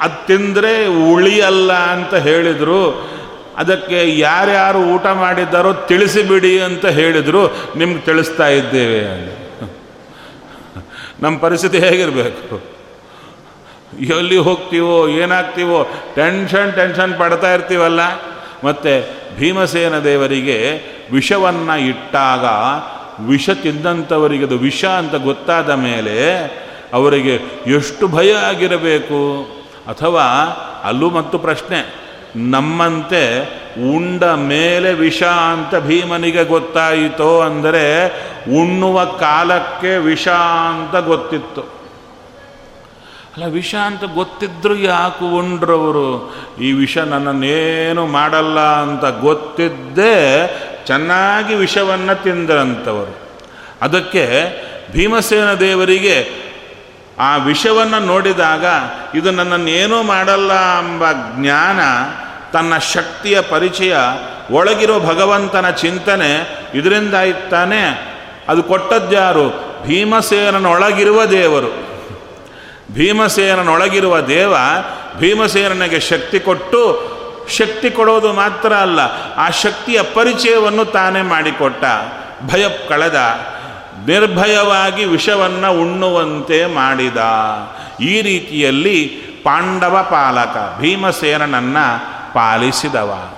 [0.00, 3.08] ಅದು ತಿಂದರೆ ಉಳಿಯಲ್ಲ ಅಂತ ಹೇಳಿದರು.
[3.56, 7.56] ಅದಕ್ಕೆ ಯಾರ್ಯಾರು ಊಟ ಮಾಡಿದ್ದಾರೋ ತಿಳಿಸಿಬಿಡಿ ಅಂತ ಹೇಳಿದರು.
[7.76, 9.02] ನಿಮ್ಗೆ ತಿಳಿಸ್ತಾ ಇದ್ದೇವೆ
[11.22, 12.60] ನಮ್ಮ ಪರಿಸ್ಥಿತಿ ಹೇಗಿರಬೇಕು?
[14.00, 18.00] ಎಲ್ಲಿ ಹೋಗ್ತೀವೋ, ಏನಾಗ್ತೀವೋ, ಟೆನ್ಷನ್ ಟೆನ್ಷನ್ ಪಡ್ತಾ ಇರ್ತೀವಲ್ಲ.
[18.64, 18.92] ಮತ್ತು
[19.38, 20.80] ಭೀಮಸೇನ ದೇವರಿಗೆ
[21.12, 22.44] ವಿಷವನ್ನು ಇಟ್ಟಾಗ
[23.28, 26.16] ವಿಷ ತಿಂದಂಥವರಿಗೆ ಅದು ವಿಷ ಅಂತ ಗೊತ್ತಾದ ಮೇಲೆ
[26.92, 27.34] ಅವರಿಗೆ
[27.74, 29.20] ಎಷ್ಟು ಭಯ ಆಗಿರಬೇಕು?
[29.86, 30.26] ಅಥವಾ
[30.84, 33.22] ಅಲ್ಲೂ ಮತ್ತು ಪ್ರಶ್ನೆ, ನಮ್ಮಂತೆ
[33.94, 37.84] ಉಂಡ ಮೇಲೆ ವಿಷ ಅಂತ ಭೀಮನಿಗೆ ಗೊತ್ತಾಯಿತೋ ಅಂದರೆ
[38.60, 40.28] ಉಣ್ಣುವ ಕಾಲಕ್ಕೆ ವಿಷ
[40.70, 41.62] ಅಂತ ಗೊತ್ತಿತ್ತು.
[43.32, 46.36] ಅಲ್ಲ ವಿಷ ಅಂತ ಗೊತ್ತಿದ್ರು ಯಾಕೆ ಉಂಡ್ರವರು?
[46.60, 50.16] ಈ ವಿಷ ನನ್ನನ್ನೇನು ಮಾಡಲ್ಲ ಅಂತ ಗೊತ್ತಿದ್ದೇ
[50.86, 53.14] ಚೆನ್ನಾಗಿ ವಿಷವನ್ನು ತಿಂದ್ರಂಥವರು
[53.82, 54.24] ಅದಕ್ಕೆ
[54.92, 56.47] ಭೀಮಸೇನ ದೇವರಿಗೆ
[57.18, 58.64] ಆ ವಿಷವನ್ನು ನೋಡಿದಾಗ
[59.14, 61.80] ಇದು ನನ್ನನ್ನೇನೂ ಮಾಡಲ್ಲ ಎಂಬ ಜ್ಞಾನ,
[62.52, 63.96] ತನ್ನ ಶಕ್ತಿಯ ಪರಿಚಯ,
[64.50, 67.82] ಒಳಗಿರೋ ಭಗವಂತನ ಚಿಂತನೆ ಇದರಿಂದ ಇತ್ತಾನೆ
[68.48, 69.48] ಅದು ಕೊಟ್ಟದ್ಯಾರು
[69.86, 71.88] ಭೀಮಸೇನನೊಳಗಿರುವ ದೇವರು.
[72.94, 74.54] ಭೀಮಸೇನನೊಳಗಿರುವ ದೇವ
[75.18, 76.82] ಭೀಮಸೇನನಿಗೆ ಶಕ್ತಿ ಕೊಟ್ಟು
[77.56, 79.00] ಶಕ್ತಿ ಕೊಡೋದು ಮಾತ್ರ ಅಲ್ಲ,
[79.36, 81.84] ಆ ಶಕ್ತಿಯ ಪರಿಚಯವನ್ನು ತಾನೇ ಮಾಡಿಕೊಟ್ಟ.
[82.46, 83.18] ಭಯ ಕಳೆದ
[84.08, 87.16] ನಿರ್ಭಯವಾಗಿ ವಿಷವನ್ನು ಉಣ್ಣುವಂತೆ ಮಾಡಿದ.
[88.00, 89.06] ಈ ರೀತಿಯಲ್ಲಿ
[89.44, 93.30] ಪಾಂಡವ ಪಾಲಕ ಭೀಮಸೇನನನ್ನು ಪಾಲಿಸಿದವ.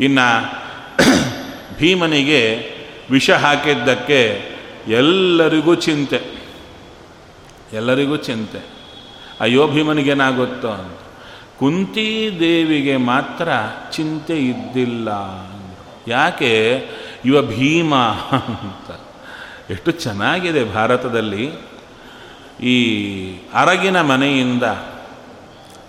[0.00, 0.54] ಇನ್ನು
[1.78, 2.70] ಭೀಮನಿಗೆ
[3.10, 4.42] ವಿಷ ಹಾಕಿದ್ದಕ್ಕೆ
[4.88, 6.20] ಎಲ್ಲರಿಗೂ ಚಿಂತೆ.
[7.72, 8.64] ಎಲ್ಲರಿಗೂ ಚಿಂತೆ.
[9.40, 11.00] ಅಯ್ಯೋ ಭೀಮನಿಗೇನಾಗುತ್ತೋ ಅಂತ.
[11.58, 13.48] ಕುಂತಿದೇವಿಗೆ ಮಾತ್ರ
[13.92, 15.08] ಚಿಂತೆ ಇದ್ದಿಲ್ಲ
[16.08, 16.84] ಯಾಕೆ?
[17.24, 19.05] ಇವ ಭೀಮ ಅಂತ.
[19.70, 21.44] ಎಷ್ಟು ಚೆನ್ನಾಗಿದೆ ಭಾರತದಲ್ಲಿ
[22.62, 22.76] ಈ
[23.54, 24.62] ಅರಗಿನ ಮನೆಯಿಂದ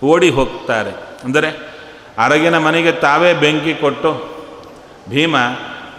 [0.04, 0.90] ಓಡಿ ಹೋಗ್ತಾರೆ.
[1.24, 1.78] ಅಂದರೆ
[2.18, 4.30] ಅರಗಿನ ಮನೆಗೆ ತಾವೇ ಬೆಂಕಿ ಕೊಟ್ಟು
[5.08, 5.36] ಭೀಮ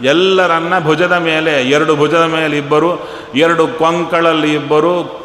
[0.02, 5.20] ಎಲ್ಲರನ್ನ ಭುಜದ ಮೇಲೆ, ಎರಡು ಭುಜದ ಮೇಲೆ ಇಬ್ಬರು, ಎರಡು ಕೊಂಕಳಲ್ಲಿ ಇಬ್ಬರು,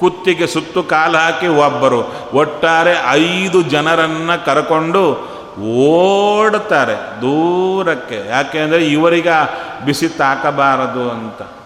[0.00, 2.14] ಕುತ್ತಿಗೆ ಸುತ್ತು ಕಾಲು ಹಾಕಿ ಒಬ್ಬರು.
[2.34, 5.32] ಒಟ್ಟಾರೆ ಐದು ಜನರನ್ನು ಕರ್ಕೊಂಡು
[5.64, 8.28] ಓಡ್ತಾರೆ ದೂರಕ್ಕೆ.
[8.28, 9.28] ಯಾಕೆ ಅಂದರೆ ಇವರಿಗ
[9.84, 11.61] ಬಿಸಿ ತಾಕಬಾರದು ಅಂತ.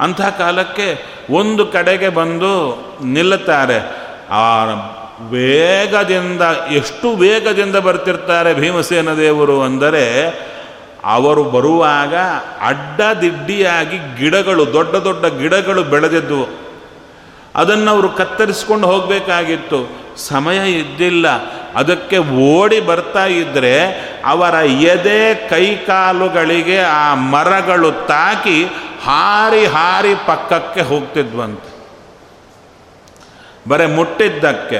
[0.00, 2.52] ಅಂಥ ಕಾಲಕ್ಕೆ ಒಂದು ಕಡೆಗೆ ಬಂದು
[3.04, 3.78] ನಿಲ್ಲುತ್ತಾರೆ.
[4.30, 4.64] ಆ
[5.20, 10.26] ವೇಗದಿಂದ, ಎಷ್ಟು ವೇಗದಿಂದ ಬರ್ತಿರ್ತಾರೆ ಭೀಮಸೇನ ದೇವರು ಅಂದರೆ,
[11.04, 12.14] ಅವರು ಬರುವಾಗ
[12.60, 16.66] ಅಡ್ಡದಿಡ್ಡಿಯಾಗಿ ಗಿಡಗಳು, ದೊಡ್ಡ ದೊಡ್ಡ ಗಿಡಗಳು ಬೆಳೆದಿದ್ದವು
[17.54, 20.05] ಅದನ್ನು ಅವರು ಕತ್ತರಿಸ್ಕೊಂಡು ಹೋಗಬೇಕಾಗಿತ್ತು.
[20.16, 21.28] ಸಮಯ ಇದ್ದಿಲ್ಲ.
[21.74, 23.88] ಅದಕ್ಕೆ ಓಡಿ ಬರ್ತಾ ಇದ್ದರೆ
[24.26, 28.64] ಅವರ ಎದೆ ಕೈಕಾಲುಗಳಿಗೆ ಆ ಮರಗಳು ತಾಕಿ
[29.04, 31.76] ಹಾರಿ ಹಾರಿ ಪಕ್ಕಕ್ಕೆ ಹೋಗ್ತಿದ್ವಂತೆ.
[33.68, 34.76] ಬರೇ ಮುಟ್ಟಿದ್ದಕ್ಕೆ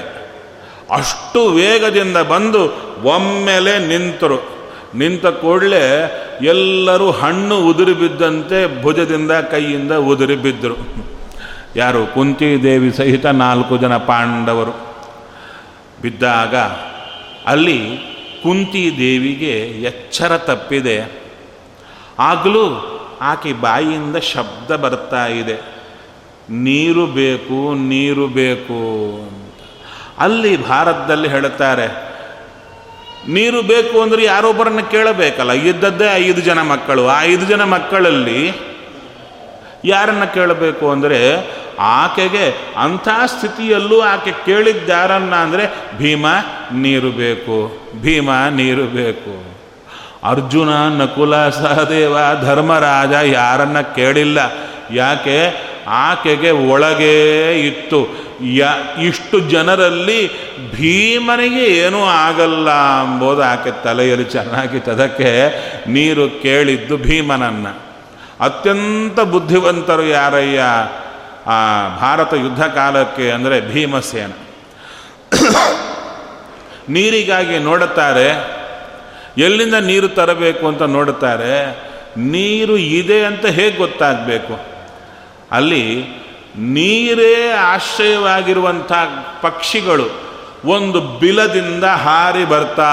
[0.90, 2.62] ಅಷ್ಟು ವೇಗದಿಂದ ಬಂದು
[3.04, 4.56] ಒಮ್ಮೆಲೆ ನಿಂತರು.
[4.94, 11.06] ನಿಂತ ಕೂಡಲೇ ಎಲ್ಲರೂ ಹಣ್ಣು ಉದುರಿ ಬಿದ್ದಂತೆ ಭುಜದಿಂದ ಕೈಯಿಂದ ಉದುರಿ ಬಿದ್ದರು.
[11.76, 14.95] ಯಾರು ಕುಂತಿದೇವಿ ಸಹಿತ ನಾಲ್ಕು ಜನ ಪಾಂಡವರು.
[16.06, 16.56] ಬಿದ್ದಾಗ
[17.52, 17.80] ಅಲ್ಲಿ
[18.42, 19.54] ಕುಂತಿ ದೇವಿಗೆ
[19.90, 20.96] ಎಚ್ಚರ ತಪ್ಪಿದೆ.
[22.18, 22.64] ಆಗಲೂ
[23.20, 25.56] ಆಕೆ ಬಾಯಿಯಿಂದ ಶಬ್ದ ಬರ್ತಾ ಇದೆ.
[26.56, 28.80] ನೀರು ಬೇಕು ನೀರು ಬೇಕು
[29.22, 29.42] ಅಂತ.
[30.18, 31.86] ಅಲ್ಲಿ ಭಾರತದಲ್ಲಿ ಹೇಳುತ್ತಾರೆ,
[33.28, 35.52] ನೀರು ಬೇಕು ಅಂದರೆ ಯಾರೊಬ್ಬರನ್ನು ಕೇಳಬೇಕಲ್ಲ.
[35.62, 37.04] ಇದ್ದದ್ದೇ ಐದು ಜನ ಮಕ್ಕಳು.
[37.08, 38.40] ಆ ಐದು ಜನ ಮಕ್ಕಳಲ್ಲಿ
[39.86, 46.26] ಯಾರನ್ನ ಕೇಳಬೇಕು ಅಂದರೆ ಆಕೆಗೆ ಅಂಥ ಸ್ಥಿತಿಯಲ್ಲೂ ಆಕೆ ಕೇಳಿದ್ದಾರನ್ನ ಅಂದರೆ ಭೀಮ
[46.72, 49.56] ನೀರು ಬೇಕು, ಭೀಮ ನೀರು ಬೇಕು.
[50.24, 50.68] ಅರ್ಜುನ,
[51.02, 54.38] ನಕುಲ, ಸಹದೇವ, ಧರ್ಮರಾಜ ಯಾರನ್ನ ಕೇಳಿಲ್ಲ.
[54.90, 55.66] ಯಾಕೆ?
[55.88, 58.26] ಆಕೆಗೆ ಒಳಗೇ ಇತ್ತು.
[58.44, 58.64] ಯ,
[59.02, 60.28] ಇಷ್ಟು ಜನರಲ್ಲಿ
[60.72, 64.90] ಭೀಮನಿಗೆ ಏನೂ ಆಗಲ್ಲ ಅಂಬೋದು ಆಕೆ ತಲೆಯಲ್ಲಿ ಚೆನ್ನಾಗಿತ್ತು.
[64.90, 65.48] ಅದಕ್ಕೆ
[65.90, 67.85] ನೀರು ಕೇಳಿದ್ದು ಭೀಮನನ್ನು.
[68.40, 70.62] ಅತ್ಯಂತ ಬುದ್ಧಿವಂತರು ಯಾರಯ್ಯ
[71.46, 71.56] ಆ
[72.00, 74.32] ಭಾರತ ಯುದ್ಧ ಕಾಲಕ್ಕೆ ಅಂದರೆ ಭೀಮಸೇನ.
[76.88, 78.28] ನೀರಿಗಾಗಿ ನೋಡುತ್ತಾರೆ,
[79.38, 81.54] ಎಲ್ಲಿಂದ ನೀರು ತರಬೇಕು ಅಂತ ನೋಡುತ್ತಾರೆ,
[82.34, 84.54] ನೀರು ಇದೆ ಅಂತ ಹೇಗೆ ಗೊತ್ತಾಗಬೇಕು?
[85.52, 85.84] ಅಲ್ಲಿ
[86.76, 88.92] ನೀರೇ ಆಶ್ರಯವಾಗಿರುವಂಥ
[89.42, 90.06] ಪಕ್ಷಿಗಳು
[90.64, 92.92] ಒಂದು ಬಿಲದಿಂದ ಹಾರಿ ಬರ್ತಾ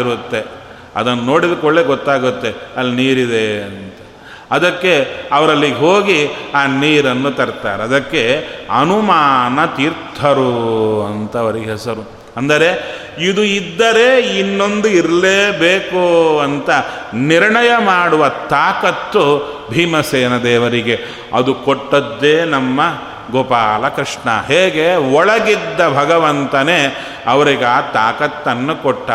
[0.00, 0.40] ಇರುತ್ತೆ.
[0.96, 3.89] ಅದನ್ನು ನೋಡಿದ ಕೊಳ್ಳೆ ಗೊತ್ತಾಗುತ್ತೆ, ಅಲ್ಲಿ ನೀರಿದೆ ಅಂತ.
[4.50, 7.82] ಅದಕ್ಕೆ ಅವರಲ್ಲಿಗೆ ಹೋಗಿ ಆ ನೀರನ್ನು ತರ್ತಾರೆ.
[7.82, 8.48] ಅದಕ್ಕೆ
[8.80, 12.20] ಅನುಮಾನ ತೀರ್ಥರು ಅಂತ ಅವರಿಗೆ ಹೆಸರು.
[12.36, 16.70] ಅಂದರೆ ಇದು ಇದ್ದರೆ ಇನ್ನೊಂದು ಇರಲೇಬೇಕು ಅಂತ
[17.14, 19.22] ನಿರ್ಣಯ ಮಾಡುವ ತಾಕತ್ತು
[19.70, 20.98] ಭೀಮಸೇನ ದೇವರಿಗೆ.
[21.32, 22.80] ಅದು ಕೊಟ್ಟದ್ದೇ ನಮ್ಮ
[23.30, 24.96] ಗೋಪಾಲಕೃಷ್ಣ ಹೇಗೆ?
[24.96, 29.10] ಒಳಗಿದ್ದ ಭಗವಂತನೇ ಅವರಿಗೆ ಆ ತಾಕತ್ತನ್ನು ಕೊಟ್ಟ.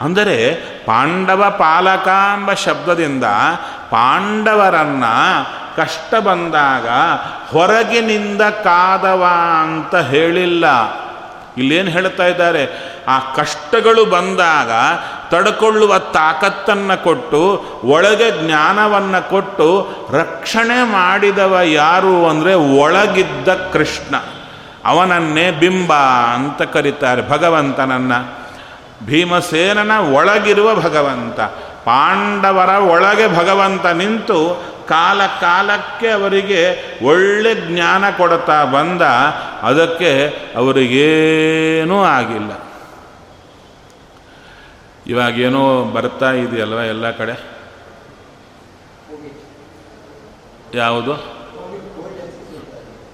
[0.00, 0.54] ಅಂದರೆ
[0.86, 3.24] ಪಾಂಡವ ಪಾಲಕ ಎಂಬ ಶಬ್ದದಿಂದ
[3.90, 5.44] ಪಾಂಡವರನ್ನು
[5.76, 6.88] ಕಷ್ಟ ಬಂದಾಗ
[7.50, 9.26] ಹೊರಗಿನಿಂದ ಕಾದವ
[9.62, 10.66] ಅಂತ ಹೇಳಿಲ್ಲ.
[11.58, 12.92] ಇಲ್ಲೇನು ಹೇಳ್ತಾ ಇದ್ದಾರೆ?
[13.08, 14.70] ಆ ಕಷ್ಟಗಳು ಬಂದಾಗ
[15.30, 24.14] ತಡ್ಕೊಳ್ಳುವ ತಾಕತ್ತನ್ನು ಕೊಟ್ಟು, ಒಳಗೆ ಜ್ಞಾನವನ್ನು ಕೊಟ್ಟು ರಕ್ಷಣೆ ಮಾಡಿದವ ಯಾರು ಅಂದರೆ ಒಳಗಿದ್ದ ಕೃಷ್ಣ.
[24.84, 25.92] ಅವನನ್ನೇ ಬಿಂಬ
[26.34, 28.39] ಅಂತ ಕರೀತಾರೆ ಭಗವಂತನನ್ನು.
[29.04, 31.40] ಭೀಮಸೇನನ ಒಳಗಿರುವ ಭಗವಂತ.
[31.84, 39.02] ಪಾಂಡವರ ಒಳಗೆ ಭಗವಂತ ನಿಂತು ಕಾಲ ಕಾಲಕ್ಕೆ ಅವರಿಗೆ ಒಳ್ಳೆ ಜ್ಞಾನ ಕೊಡ್ತಾ ಬಂದ,
[39.62, 42.50] ಅದಕ್ಕೆ ಅವರಿಗೇನೂ ಆಗಿಲ್ಲ.
[45.06, 47.40] ಇವಾಗೇನೋ ಬರ್ತಾ ಇದೆಯಲ್ವ ಎಲ್ಲ ಕಡೆ?
[50.74, 51.14] ಯಾವುದು?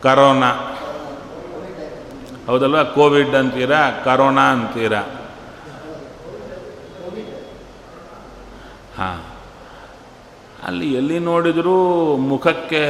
[0.02, 0.78] ಕರೋನಾ.
[2.46, 2.84] ಹೌದಲ್ವ?
[2.84, 3.90] ಕೋವಿಡ್ ಅಂತೀರಾ?
[4.04, 5.15] ಕರೋನಾ ಅಂತೀರಾ?
[8.98, 9.24] ಹಾಂ.
[10.62, 12.82] ಅಲ್ಲಿ ಎಲ್ಲಿ ನೋಡಿದರೂ ಮುಖಕ್ಕೆ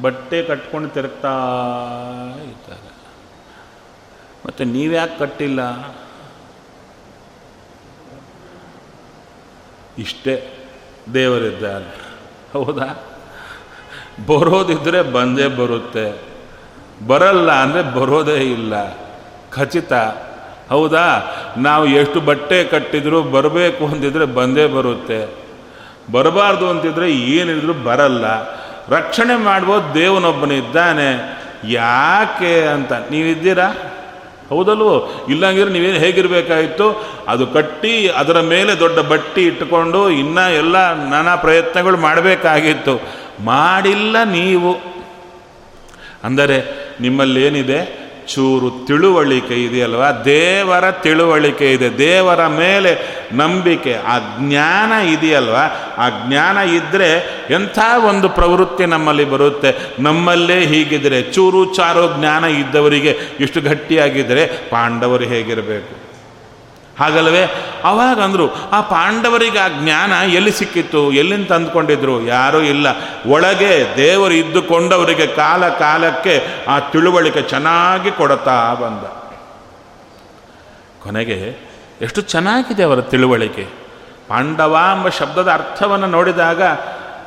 [0.00, 1.28] ಬಟ್ಟೆ ಕಟ್ಕೊಂಡು ತಿರುಗ್ತಾ
[2.44, 2.90] ಇದ್ದಾರೆ.
[4.46, 5.60] ಮತ್ತು ನೀವ್ಯಾಕೆ ಕಟ್ಟಿಲ್ಲ?
[9.98, 10.66] ಇಷ್ಟೇ
[11.14, 11.94] ದೇವರಿದ್ದಾರೆ.
[12.52, 13.06] ಹೌದಾ?
[14.26, 16.22] ಬರೋದಿದ್ದರೆ ಬಂದೇ ಬರುತ್ತೆ.
[17.06, 18.74] ಬರಲ್ಲ ಅಂದರೆ ಬರೋದೇ ಇಲ್ಲ.
[19.50, 19.92] ಖಚಿತ.
[20.70, 21.06] ಹೌದಾ?
[21.56, 25.40] ನಾವು ಎಷ್ಟು ಬಟ್ಟೆ ಕಟ್ಟಿದ್ರು ಬರಬೇಕು ಅಂತಿದ್ರೆ ಬಂದೇ ಬರುತ್ತೆ.
[26.12, 28.24] ಬರಬಾರ್ದು ಅಂತಿದ್ರೆ ಏನಿದ್ರು ಬರಲ್ಲ.
[28.88, 33.68] ರಕ್ಷಣೆ ಮಾಡ್ಬೋದು ದೇವನೊಬ್ಬನಿದ್ದಾನೆ ಯಾಕೆ ಅಂತ, ನೀವಿದ್ದೀರಾ?
[34.48, 35.26] ಹೌದಲ್ವೋ?
[35.28, 43.00] ಇಲ್ಲಂಗಿದ್ರೆ ನೀವೇನು ಹೇಗಿರಬೇಕಾಗಿತ್ತು ಅದು ಕಟ್ಟಿ ಅದರ ಮೇಲೆ ದೊಡ್ಡ ಬಟ್ಟಿ ಇಟ್ಟುಕೊಂಡು ಇನ್ನೂ ಎಲ್ಲ ನಾನಾ ಪ್ರಯತ್ನಗಳು ಮಾಡಬೇಕಾಗಿತ್ತು.
[43.44, 44.72] ಮಾಡಿಲ್ಲ ನೀವು.
[46.24, 46.64] ಅಂದರೆ
[47.00, 47.99] ನಿಮ್ಮಲ್ಲೇನಿದೆ?
[48.30, 50.02] ಚೂರು ತಿಳುವಳಿಕೆ ಇದೆಯಲ್ವ?
[50.24, 51.98] ದೇವರ ತಿಳುವಳಿಕೆ ಇದೆ.
[51.98, 53.94] ದೇವರ ಮೇಲೆ ನಂಬಿಕೆ.
[53.94, 55.56] ಆ ಜ್ಞಾನ ಇದೆಯಲ್ವ?
[55.98, 57.10] ಆ ಜ್ಞಾನ ಇದ್ದರೆ
[57.50, 60.02] ಎಂಥ ಒಂದು ಪ್ರವೃತ್ತಿ ನಮ್ಮಲ್ಲಿ ಬರುತ್ತೆ?
[60.02, 65.99] ನಮ್ಮಲ್ಲೇ ಹೀಗಿದ್ರೆ, ಚೂರು ಚಾರು ಜ್ಞಾನ ಇದ್ದವರಿಗೆ ಇಷ್ಟು ಗಟ್ಟಿಯಾಗಿದ್ದರೆ ಪಾಂಡವರು ಹೇಗಿರಬೇಕು?
[66.98, 71.12] ಹಾಗಲ್ವೇ ಅವಾಗ ಅಂದರು ಆ ಪಾಂಡವರಿಗೆ ಆ ಜ್ಞಾನ ಎಲ್ಲಿ ಸಿಕ್ಕಿತ್ತು?
[71.12, 72.26] ಎಲ್ಲಿಂದ ತಂದುಕೊಂಡಿದ್ರು?
[72.26, 72.86] ಯಾರೂ ಇಲ್ಲ.
[73.26, 79.02] ಒಳಗೆ ದೇವರು ಇದ್ದುಕೊಂಡವರಿಗೆ ಕಾಲ ಕಾಲಕ್ಕೆ ಆ ತಿಳುವಳಿಕೆ ಚೆನ್ನಾಗಿ ಕೊಡುತ್ತಾ ಬಂದ.
[81.02, 81.58] ಕೊನೆಗೆ
[82.00, 83.68] ಎಷ್ಟು ಚೆನ್ನಾಗಿದೆ ಅವರ ತಿಳುವಳಿಕೆ.
[84.28, 86.62] ಪಾಂಡವ ಎಂಬ ಶಬ್ದದ ಅರ್ಥವನ್ನು ನೋಡಿದಾಗ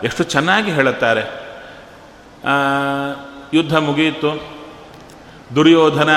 [0.04, 1.22] ಎಷ್ಟು ಚೆನ್ನಾಗಿ ಹೇಳುತ್ತಾರೆ.
[3.54, 4.44] ಯುದ್ಧ ಮುಗಿಯಿತು.
[5.56, 6.10] ದುರ್ಯೋಧನ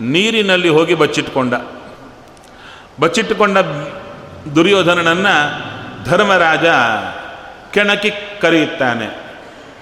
[0.00, 1.54] ನೀರಿನಲ್ಲಿ ಹೋಗಿ ಬಚ್ಚಿಟ್ಕೊಂಡ.
[3.00, 3.58] ಬಚ್ಚಿಟ್ಟುಕೊಂಡ
[4.54, 5.34] ದುರ್ಯೋಧನನನ್ನು
[6.04, 6.66] ಧರ್ಮರಾಜ
[7.74, 9.08] ಕೆಣಕಿ ಕರೆಯುತ್ತಾನೆ.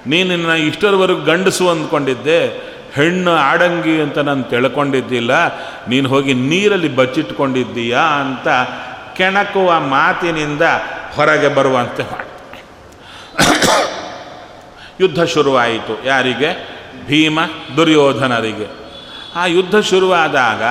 [0.06, 2.40] ನೀನು ನಿನ್ನ ಇಷ್ಟರವರೆಗೂ ಗಂಡಸು ಅಂದ್ಕೊಂಡಿದ್ದೆ,
[2.94, 5.32] ಹೆಣ್ಣು ಆಡಂಗಿ ಅಂತ ನಾನು ತಿಳ್ಕೊಂಡಿದ್ದಿಲ್ಲ,
[5.88, 8.48] ನೀನು ಹೋಗಿ ನೀರಲ್ಲಿ ಬಚ್ಚಿಟ್ಕೊಂಡಿದ್ದೀಯಾ ಅಂತ
[9.16, 10.62] ಕೆಣಕುವ ಮಾತಿನಿಂದ
[11.14, 12.04] ಹೊರಗೆ ಬರುವಂತೆ
[15.00, 16.50] ಯುದ್ಧ ಶುರುವಾಯಿತು ಯಾರಿಗೆ?
[17.06, 17.38] ಭೀಮ
[17.76, 18.68] ದುರ್ಯೋಧನರಿಗೆ.
[19.36, 20.62] ಆ ಯುದ್ಧ ಶುರುವಾದಾಗ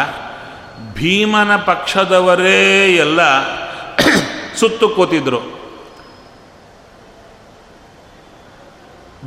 [0.93, 3.19] ಭೀಮನ ಪಕ್ಷದವರೇ ಎಲ್ಲ
[4.56, 5.56] ಸುತ್ತು ಕೂತಿದ್ರು.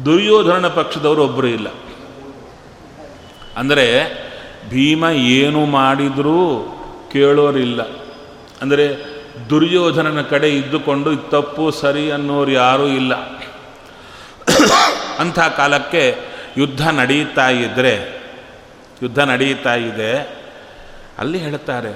[0.04, 1.68] ದುರ್ಯೋಧನನ ಪಕ್ಷದವರು ಒಬ್ಬರು ಇಲ್ಲ.
[3.56, 4.08] ಅಂದರೆ
[4.70, 6.74] ಭೀಮ ಏನು ಮಾಡಿದರೂ
[7.12, 7.82] ಕೇಳೋರಿಲ್ಲ.
[8.62, 9.18] ಅಂದರೆ
[9.50, 13.14] ದುರ್ಯೋಧನನ ಕಡೆ ಇದ್ದುಕೊಂಡು ತಪ್ಪು ಸರಿ ಅನ್ನೋರು ಯಾರೂ ಇಲ್ಲ.
[15.18, 16.16] ಅಂಥ ಕಾಲಕ್ಕೆ
[16.56, 18.22] ಯುದ್ಧ ನಡೀತಾ ಇದ್ದರೆ
[19.02, 20.37] ಯುದ್ಧ ನಡೀತಾ ಇದೆ.
[21.18, 21.92] ಅಲ್ಲಿ ಹೇಳ್ತಾರೆ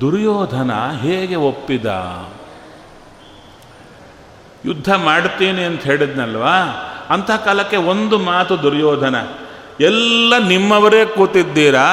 [0.00, 1.86] ದುರ್ಯೋಧನ ಹೇಗೆ ಒಪ್ಪಿದ?
[4.64, 6.56] ಯುದ್ಧ ಮಾಡ್ತೀನಿ ಅಂತ ಹೇಳಿದ್ನಲ್ವಾ?
[7.10, 9.16] ಅಂಥ ಕಾಲಕ್ಕೆ ಒಂದು ಮಾತು ದುರ್ಯೋಧನ,
[9.80, 11.88] ಎಲ್ಲ ನಿಮ್ಮವರೇ ಕೂತಿದ್ದೀರಾ?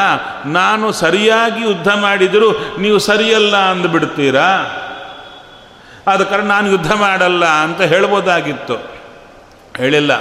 [0.45, 4.47] ನಾನು ಸರಿಯಾಗಿ ಯುದ್ಧ ಮಾಡಿದರೂ ನೀವು ಸರಿಯಲ್ಲ ಅಂದ್ಬಿಡ್ತೀರಾ?
[6.07, 8.77] ಆದ ಕಾರಣ ನಾನು ಯುದ್ಧ ಮಾಡಲ್ಲ ಅಂತ ಹೇಳ್ಬೋದಾಗಿತ್ತು.
[9.77, 10.13] ಹೇಳಿಲ್ಲ,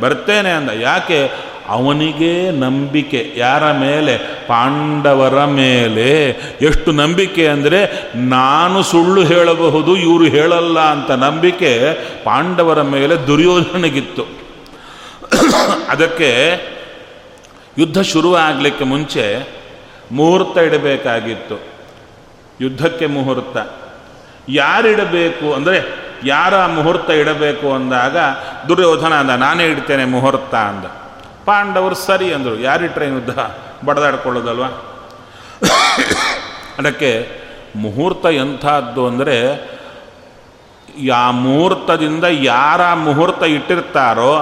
[0.00, 0.70] ಬರ್ತೇನೆ ಅಂದ.
[0.80, 1.20] ಯಾಕೆ?
[1.70, 4.18] ಅವನಿಗೆ ನಂಬಿಕೆ, ಯಾರ ಮೇಲೆ?
[4.18, 6.28] ಪಾಂಡವರ ಮೇಲೆ.
[6.60, 14.24] ಎಷ್ಟು ನಂಬಿಕೆ ಅಂದರೆ, ನಾನು ಸುಳ್ಳು ಹೇಳಬಹುದು, ಇವರು ಹೇಳಲ್ಲ ಅಂತ ನಂಬಿಕೆ ಪಾಂಡವರ ಮೇಲೆ ದುರ್ಯೋಧನೆಗಿತ್ತು.
[15.88, 16.30] ಅದಕ್ಕೆ
[17.78, 19.48] ಯುದ್ಧ ಶುರುವಾಗಲಿಕ್ಕೆ ಮುಂಚೆ
[20.12, 21.56] ಮುಹೂರ್ತ ಇಡಬೇಕಾಗಿತ್ತು.
[22.60, 23.56] ಯುದ್ಧಕ್ಕೆ ಮುಹೂರ್ತ.
[24.48, 25.78] ಯಾರಿಡಬೇಕು ಅಂದರೆ,
[26.24, 28.16] ಯಾರ ಮುಹೂರ್ತ ಇಡಬೇಕು ಅಂದಾಗ,
[28.68, 30.84] ದುರ್ಯೋಧನ ಅಂದ, ನಾನೇ ಇಡ್ತೇನೆ ಮುಹೂರ್ತ ಅಂದ.
[31.50, 32.56] ಪಾಂಡವರು ಸರಿ ಅಂದರು.
[32.60, 33.38] ಯಾರಿಟ್ರೆ ಯುದ್ಧ?
[33.84, 34.64] ಬಡದಾಡ್ಕೊಳ್ಳೋದಲ್ವ?
[36.78, 37.10] ಅದಕ್ಕೆ
[37.76, 39.36] ಮುಹೂರ್ತ ಎಂಥದ್ದು ಅಂದರೆ,
[40.98, 44.32] ಯಾ ಮುಹೂರ್ತದಿಂದ ಯಾರ ಮುಹೂರ್ತ ಇಟ್ಟಿರ್ತಾರೋ,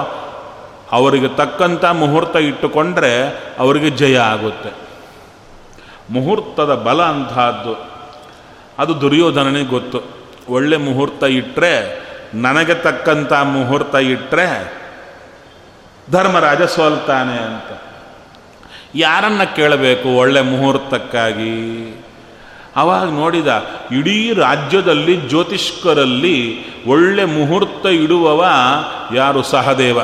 [0.91, 3.11] ಅವರಿಗೆ ತಕ್ಕಂಥ ಮುಹೂರ್ತ ಇಟ್ಟುಕೊಂಡ್ರೆ
[3.59, 4.71] ಅವರಿಗೆ ಜಯ ಆಗುತ್ತೆ.
[6.11, 7.73] ಮುಹೂರ್ತದ ಬಲ ಅಂತಹದ್ದು
[8.79, 9.99] ಅದು ದುರ್ಯೋಧನನಿಗೆ ಗೊತ್ತು.
[10.49, 11.73] ಒಳ್ಳೆ ಮುಹೂರ್ತ ಇಟ್ಟರೆ
[12.33, 14.47] ನನಗೆ ತಕ್ಕಂಥ ಮುಹೂರ್ತ ಇಟ್ಟರೆ
[16.11, 17.81] ಧರ್ಮರಾಜ ಸೋಲ್ತಾನೆ ಅಂತ.
[18.95, 21.55] ಯಾರನ್ನ ಕೇಳಬೇಕು ಒಳ್ಳೆ ಮುಹೂರ್ತಕ್ಕಾಗಿ?
[22.75, 23.49] ಅವಾಗ ನೋಡಿದ
[23.91, 26.37] ಇಡೀ ರಾಜ್ಯದಲ್ಲಿ ಜ್ಯೋತಿಷ್ಕರಲ್ಲಿ
[26.87, 28.45] ಒಳ್ಳೆ ಮುಹೂರ್ತ ಇಡುವವ
[29.15, 29.41] ಯಾರು?
[29.43, 29.99] ಸಹದೇವ.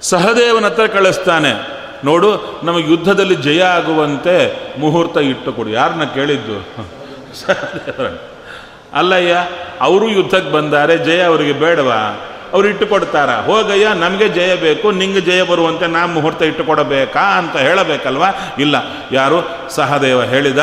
[0.00, 1.52] ಸಹದೇವನ ಹತ್ರ ಕಳಿಸ್ತಾನೆ,
[2.04, 4.36] ನೋಡು, ನಮಗೆ ಯುದ್ಧದಲ್ಲಿ ಜಯ ಆಗುವಂತೆ
[4.80, 6.56] ಮುಹೂರ್ತ ಇಟ್ಟು ಕೊಡು ಯಾರನ್ನ ಕೇಳಿದ್ದು?
[7.36, 8.18] ಸಹದೇವ
[8.94, 9.36] ಅಲ್ಲಯ್ಯ,
[9.80, 12.00] ಅವರು ಯುದ್ಧಕ್ಕೆ ಬಂದಾರೆ, ಜಯ ಅವರಿಗೆ ಬೇಡವಾ?
[12.52, 13.30] ಅವ್ರು ಇಟ್ಟು ಕೊಡ್ತಾರ.
[13.30, 18.30] ಹೋಗಯ್ಯ, ನಮಗೆ ಜಯ ಬೇಕು, ನಿಂಗೆ ಜಯ ಬರುವಂತೆ ನಾ ಮುಹೂರ್ತ ಇಟ್ಟು ಕೊಡಬೇಕಾ ಅಂತ ಹೇಳಬೇಕಲ್ವಾ?
[18.58, 18.76] ಇಲ್ಲ.
[19.12, 19.68] ಯಾರು?
[19.70, 20.58] ಸಹದೇವ ಹೇಳಿದ,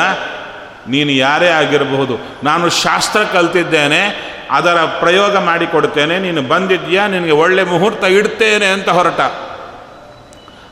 [0.88, 4.02] ನೀನು ಯಾರೇ ಆಗಿರಬಹುದು, ನಾನು ಶಾಸ್ತ್ರ ಕಲ್ತಿದ್ದೇನೆ,
[4.50, 9.20] ಅದರ ಪ್ರಯೋಗ ಮಾಡಿಕೊಡ್ತೇನೆ, ನೀನು ಬಂದಿದ್ಯಾ ನಿನಗೆ ಒಳ್ಳೆ ಮುಹೂರ್ತ ಇಡ್ತೇನೆ ಅಂತ ಹೊರಟ.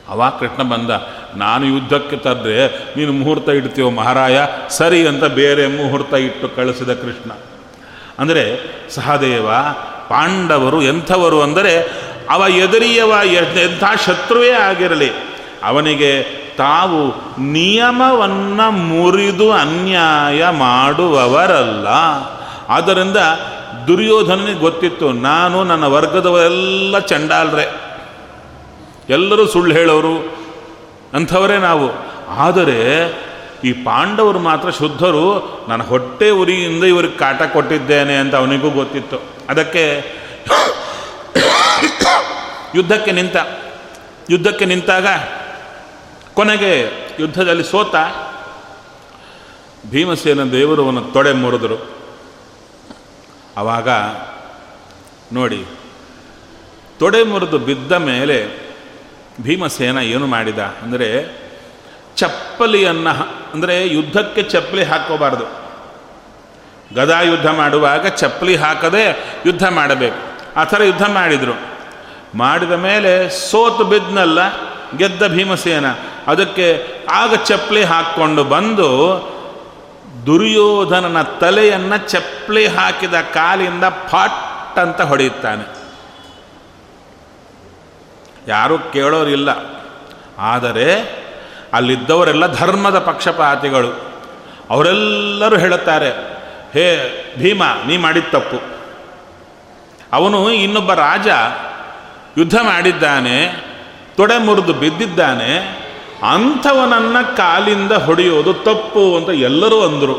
[0.09, 0.91] ಅವಾಗ ಕೃಷ್ಣ ಬಂದ,
[1.35, 4.39] ನಾನು ಯುದ್ಧಕ್ಕೆ ತಂದರೆ ನೀನು ಮುಹೂರ್ತ ಇಡ್ತೀವೋ ಮಹಾರಾಯ?
[4.69, 7.31] ಸರಿ ಅಂತ ಬೇರೆ ಮುಹೂರ್ತ ಇಟ್ಟು ಕಳಿಸಿದ ಕೃಷ್ಣ.
[8.19, 8.43] ಅಂದರೆ,
[8.89, 9.47] ಸಹದೇವ
[10.13, 11.75] ಪಾಂಡವರು ಎಂಥವರು ಅಂದರೆ
[12.29, 15.09] ಅವ ಎದುರಿಯವ ಎಂಥ ಶತ್ರುವೇ ಆಗಿರಲಿ.
[15.63, 16.11] ಅವನಿಗೆ
[16.57, 16.99] ತಾವು
[17.41, 21.87] ನಿಯಮವನ್ನು ಮುರಿದು ಅನ್ಯಾಯ ಮಾಡುವವರಲ್ಲ.
[22.69, 23.17] ಆದ್ದರಿಂದ
[23.87, 27.65] ದುರ್ಯೋಧನನಿಗೆ ಗೊತ್ತಿತ್ತು, ನಾನು ನನ್ನ ವರ್ಗದವರೆಲ್ಲ ಚಂಡಾಲ್ರೆ.
[29.09, 30.15] ಎಲ್ಲರೂ ಸುಳ್ಳು ಹೇಳೋರು,
[31.13, 31.87] ಅಂಥವರೇ ನಾವು.
[32.37, 32.79] ಆದರೆ
[33.63, 35.25] ಈ ಪಾಂಡವರು ಮಾತ್ರ ಶುದ್ಧರು
[35.69, 39.17] ನಾನು ಹೊಟ್ಟೆ ಉರಿಯಿಂದ ಇವ್ರಿಗೆ ಕಾಟ ಕೊಟ್ಟಿದ್ದೇನೆ ಅಂತ ಅವನಿಗೂ ಗೊತ್ತಿತ್ತು.
[39.49, 39.83] ಅದಕ್ಕೆ
[42.75, 43.37] ಯುದ್ಧಕ್ಕೆ ನಿಂತ,
[44.29, 45.07] ಯುದ್ಧಕ್ಕೆ ನಿಂತಾಗ
[46.33, 46.71] ಕೊನೆಗೆ
[47.19, 47.95] ಯುದ್ಧದಲ್ಲಿ ಸೋತ
[49.91, 51.77] ಭೀಮಸೇನ ದೇವರು ಅವನ ತೊಡೆ ಮುರಿದರು.
[53.57, 53.89] ಆವಾಗ
[55.37, 55.61] ನೋಡಿ,
[56.99, 58.37] ತೊಡೆ ಮುರಿದು ಬಿದ್ದ ಮೇಲೆ
[59.41, 60.59] ಭೀಮಸೇನ ಏನು ಮಾಡಿದ?
[60.83, 61.07] ಅಂದರೆ
[62.15, 63.13] ಚಪ್ಪಲಿಯನ್ನು
[63.53, 65.63] ಅಂದರೆ ಯುದ್ಧಕ್ಕೆ ಚಪ್ಪಲಿ ಹಾಕೋಬಾರ್ದು.
[66.95, 70.33] ಗದಾ ಯುದ್ಧ ಮಾಡುವಾಗ ಚಪ್ಪಲಿ ಹಾಕದೆ ಯುದ್ಧ ಮಾಡಬೇಕು.
[70.59, 71.59] ಆ ಥರ ಯುದ್ಧ ಮಾಡಿದರು.
[72.35, 74.39] ಮಾಡಿದ ಮೇಲೆ ಸೋತು ಬಿದ್ನಲ್ಲ,
[74.97, 75.85] ಗೆದ್ದ ಭೀಮಸೇನ.
[76.27, 78.89] ಅದಕ್ಕೆ ಆಗ ಚಪ್ಪಲಿ ಹಾಕ್ಕೊಂಡು ಬಂದು
[80.25, 85.83] ದುರ್ಯೋಧನನ ತಲೆಯನ್ನು ಚಪ್ಪಲಿ ಹಾಕಿದ ಕಾಲಿಂದ ಫಟ್ ಅಂತ ಹೊಡೆಯುತ್ತಾನೆ.
[88.47, 89.49] ಯಾರೂ ಕೇಳೋರಿಲ್ಲ.
[90.37, 91.22] ಆದರೆ
[91.73, 93.91] ಅಲ್ಲಿದ್ದವರೆಲ್ಲ ಧರ್ಮದ ಪಕ್ಷಪಾತಿಗಳು.
[94.69, 96.09] ಅವರೆಲ್ಲರೂ ಹೇಳುತ್ತಾರೆ,
[96.73, 96.85] ಹೇ
[97.39, 98.59] ಭೀಮ, ನೀ ಮಾಡಿದ ತಪ್ಪು.
[100.13, 101.27] ಅವನು ಇನ್ನೊಬ್ಬ ರಾಜ,
[102.37, 103.37] ಯುದ್ಧ ಮಾಡಿದ್ದಾನೆ,
[104.17, 105.51] ತೊಡೆ ಮುರಿದು ಬಿದ್ದಿದ್ದಾನೆ,
[106.31, 110.17] ಅಂಥವನನ್ನು ಕಾಲಿಂದ ಹೊಡೆಯೋದು ತಪ್ಪು ಅಂತ ಎಲ್ಲರೂ ಅಂದರು.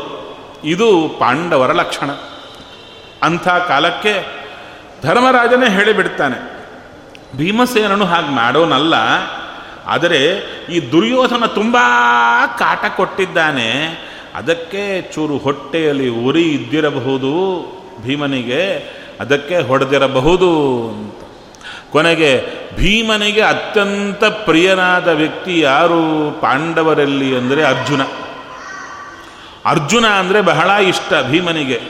[0.63, 0.87] ಇದು
[1.19, 2.09] ಪಾಂಡವರ ಲಕ್ಷಣ.
[3.23, 4.13] ಅಂಥ ಕಾಲಕ್ಕೆ
[5.03, 6.37] ಧರ್ಮರಾಜನೇ ಹೇಳಿಬಿಡ್ತಾನೆ,
[7.37, 8.95] ಭೀಮಸೇನನು ಹಾಗೆ ಮಾಡೋನಲ್ಲ
[9.85, 10.25] ಆದರೆ
[10.71, 11.77] ಈ ದುರ್ಯೋಧನ ತುಂಬ
[12.59, 13.71] ಕಾಟ ಕೊಟ್ಟಿದ್ದಾನೆ.
[14.35, 17.63] ಅದಕ್ಕೆ ಚೂರು ಹೊಟ್ಟೆಯಲ್ಲಿ ಉರಿ ಇದ್ದಿರಬಹುದು
[18.03, 18.95] ಭೀಮನಿಗೆ.
[19.19, 21.15] ಅದಕ್ಕೆ ಹೊಡೆದಿರಬಹುದು ಅಂತ.
[21.91, 22.43] ಕೊನೆಗೆ
[22.75, 26.31] ಭೀಮನಿಗೆ ಅತ್ಯಂತ ಪ್ರಿಯನಾದ ವ್ಯಕ್ತಿ ಯಾರು?
[26.41, 28.01] ಪಾಂಡವರಲ್ಲಿ ಅಂದರೆ ಅರ್ಜುನ.
[29.65, 31.81] ಅರ್ಜುನ ಅಂದರೆ ಬಹಳ ಇಷ್ಟ ಭೀಮನಿಗೆ.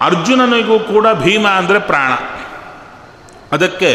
[0.00, 2.12] ಅರ್ಜುನನಿಗೂ ಕೂಡ ಭೀಮ ಅಂದರೆ ಪ್ರಾಣ.
[3.52, 3.92] ಅದಕ್ಕೆ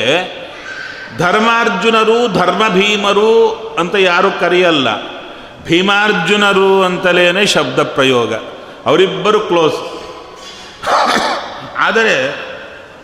[1.18, 5.12] ಧರ್ಮಾರ್ಜುನರು ಧರ್ಮಭೀಮರು ಅಂತ ಯಾರು ಕರೆಯಲ್ಲ.
[5.64, 8.34] ಭೀಮಾರ್ಜುನರು ಅಂತಲೇ ಶಬ್ದ ಪ್ರಯೋಗ.
[8.86, 9.76] ಅವರಿಬ್ಬರು ಕ್ಲೋಸ್.
[11.78, 12.36] ಆದರೆ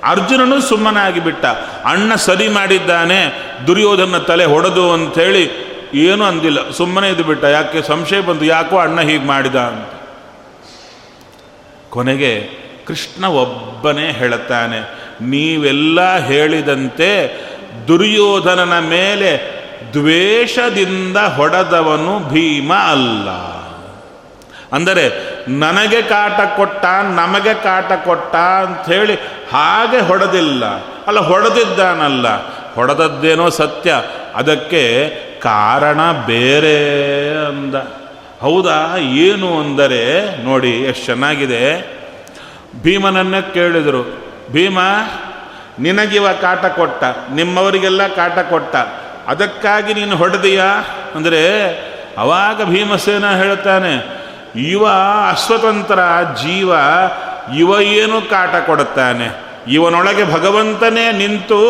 [0.04, 1.46] ಅರ್ಜುನನು ಸುಮ್ಮನಾಗಿ ಬಿಟ್ಟ
[1.86, 6.72] ಅಣ್ಣ ಸರಿ ಮಾಡಿದ್ದಾನೆ, ದುರ್ಯೋಧನ ತಲೆ ಹೊಡೆದು ಅಂಥೇಳಿ ಏನೂ ಅಂದಿಲ್ಲ.
[6.72, 8.46] ಸುಮ್ಮನೆ ಇದು ಬಿಟ್ಟ ಯಾಕೆ ಸಂಶಯ ಬಂತು?
[8.46, 9.90] ಯಾಕೋ ಅಣ್ಣ ಹೀಗೆ ಮಾಡಿದ ಅಂತ.
[11.90, 12.50] ಕೊನೆಗೆ
[12.88, 14.80] ಕೃಷ್ಣ ಒಬ್ಬನೇ ಹೇಳುತ್ತಾನೆ
[15.22, 17.47] ನೀವೆಲ್ಲ ಹೇಳಿದಂತೆ
[17.88, 19.58] ದುರ್ಯೋಧನನ ಮೇಲೆ
[19.94, 23.30] ದ್ವೇಷದಿಂದ ಹೊಡೆದವನು ಭೀಮ ಅಲ್ಲ.
[24.74, 26.86] ಅಂದರೆ, ನನಗೆ ಕಾಟ ಕೊಟ್ಟ,
[27.16, 29.16] ನಮಗೆ ಕಾಟ ಕೊಟ್ಟ ಅಂಥೇಳಿ
[29.52, 30.66] ಹಾಗೆ ಹೊಡೆದಿಲ್ಲ.
[31.08, 32.28] ಅಲ್ಲ, ಹೊಡೆದಿದ್ದಾನಲ್ಲ.
[32.74, 33.94] ಹೊಡೆದದ್ದೇನೋ ಸತ್ಯ.
[34.36, 35.10] ಅದಕ್ಕೆ
[35.40, 36.90] ಕಾರಣ ಬೇರೆ
[37.46, 37.76] ಅಂದ.
[38.42, 38.98] ಹೌದಾ?
[38.98, 41.98] ಏನು ಅಂದರೆ, ನೋಡಿ, ಎಷ್ಟು ಚೆನ್ನಾಗಿದೆ.
[42.84, 44.28] ಭೀಮನನ್ನೇ ಕೇಳಿದರು.
[44.52, 44.80] ಭೀಮ
[45.80, 48.76] ನಿನಗಿವ ಕಾಟ ಕೊಟ್ಟ, ನಿಮ್ಮವರಿಗೆಲ್ಲ ಕಾಟ ಕೊಟ್ಟ.
[49.28, 50.70] ಅದಕ್ಕಾಗಿ ನೀನು ಹೊಡೆದೀಯಾ?
[51.16, 51.42] ಅಂದರೆ
[52.18, 53.94] ಅವಾಗ ಭೀಮಸೇನ ಹೇಳ್ತಾನೆ,
[54.70, 54.84] ಇವ
[55.30, 56.00] ಅಸ್ವತಂತ್ರ
[56.44, 56.72] ಜೀವ,
[57.56, 59.28] ಇವ ಏನು ಕಾಟ ಕೊಡುತ್ತಾನೆ?
[59.68, 61.62] ಇವನೊಳಗೆ ಭಗವಂತನೇ ನಿಂತು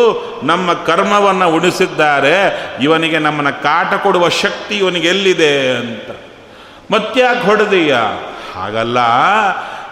[0.44, 2.36] ನಮ್ಮ ಕರ್ಮವನ್ನು ಉಣಿಸಿದ್ದಾರೆ,
[2.80, 6.10] ಇವನಿಗೆ ನಮ್ಮನ್ನು ಕಾಟ ಕೊಡುವ ಶಕ್ತಿ ಇವನಿಗೆ ಎಲ್ಲಿದೆ ಅಂತ.
[6.94, 7.96] ಮತ್ತ್ಯಾಕೆ ಹೊಡೆದೀಯ?
[8.54, 8.98] ಹಾಗಲ್ಲ,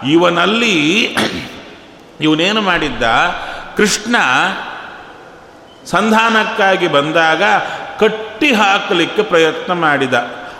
[0.07, 0.75] ಇವನಲ್ಲಿ
[2.21, 3.03] ಇವನೇನು ಮಾಡಿದ್ದ?
[3.77, 4.15] ಕೃಷ್ಣ
[5.85, 7.43] ಸಂಧಾನಕ್ಕಾಗಿ ಬಂದಾಗ
[7.99, 10.13] ಕಟ್ಟಿ ಹಾಕಲಿಕ್ಕೆ ಪ್ರಯತ್ನ ಮಾಡಿದ.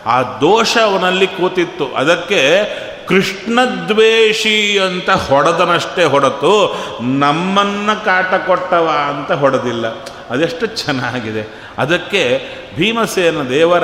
[0.05, 1.87] ಆ ದೋಷ ಅವನಲ್ಲಿ ಕೂತಿತ್ತು.
[1.95, 2.63] ಅದಕ್ಕೆ
[3.07, 9.87] ಕೃಷ್ಣದ್ವೇಷಿ ಅಂತ ಹೊಡೆದನಷ್ಟೇ ಹೊಡೆತು ನಮ್ಮನ್ನು ಕಾಟ ಕೊಟ್ಟವ ಅಂತ ಹೊಡೆದಿಲ್ಲ.
[10.29, 11.63] ಅದೆಷ್ಟು ಚೆನ್ನಾಗಿದೆ.
[11.77, 12.41] ಅದಕ್ಕೆ
[12.75, 13.83] ಭೀಮಸೇನ ದೇವರ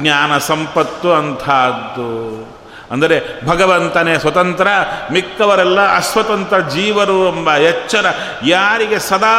[0.00, 2.51] ಜ್ಞಾನ ಸಂಪತ್ತು ಅಂಥದ್ದು.
[2.92, 4.68] ಅಂದರೆ ಭಗವಂತನೇ ಸ್ವತಂತ್ರ,
[5.12, 8.06] ಮಿಕ್ಕವರೆಲ್ಲ ಅಸ್ವತಂತ್ರ ಜೀವರು ಎಂಬ ಎಚ್ಚರ
[8.46, 9.36] ಯಾರಿಗೆ ಸದಾ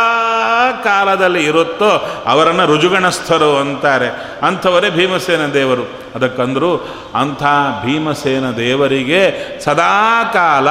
[0.83, 4.09] ಕಾಲದಲ್ಲಿ ಇರುತ್ತೋ ಅವರನ್ನು ರುಜುಗಣಸ್ಥರು ಅಂತಾರೆ.
[4.41, 5.83] ಅಂಥವರೇ ಭೀಮಸೇನ ದೇವರು.
[6.15, 7.43] ಅದಕ್ಕಂದರೂ ಅಂಥ
[7.85, 9.21] ಭೀಮಸೇನ ದೇವರಿಗೆ
[9.63, 10.67] ಸದಾ ಕಾಲ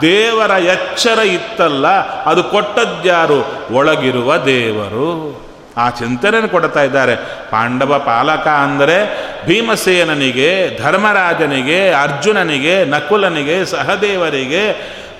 [0.00, 1.88] ದೇವರ ಎಚ್ಚರ ಇತ್ತಲ್ಲ,
[2.22, 3.40] ಅದು ಕೊಟ್ಟದ್ಯಾರು?
[3.74, 5.45] ಒಳಗಿರುವ ದೇವರು.
[5.76, 7.16] ಆ ಚಿಂತನೆಯನ್ನು ಕೊಡ್ತಾ ಇದ್ದಾರೆ.
[7.50, 8.98] ಪಾಂಡವ ಪಾಲಕ ಅಂದರೆ
[9.46, 10.50] ಭೀಮಸೇನನಿಗೆ,
[10.82, 14.72] ಧರ್ಮರಾಜನಿಗೆ, ಅರ್ಜುನನಿಗೆ, ನಕುಲನಿಗೆ, ಸಹದೇವರಿಗೆ,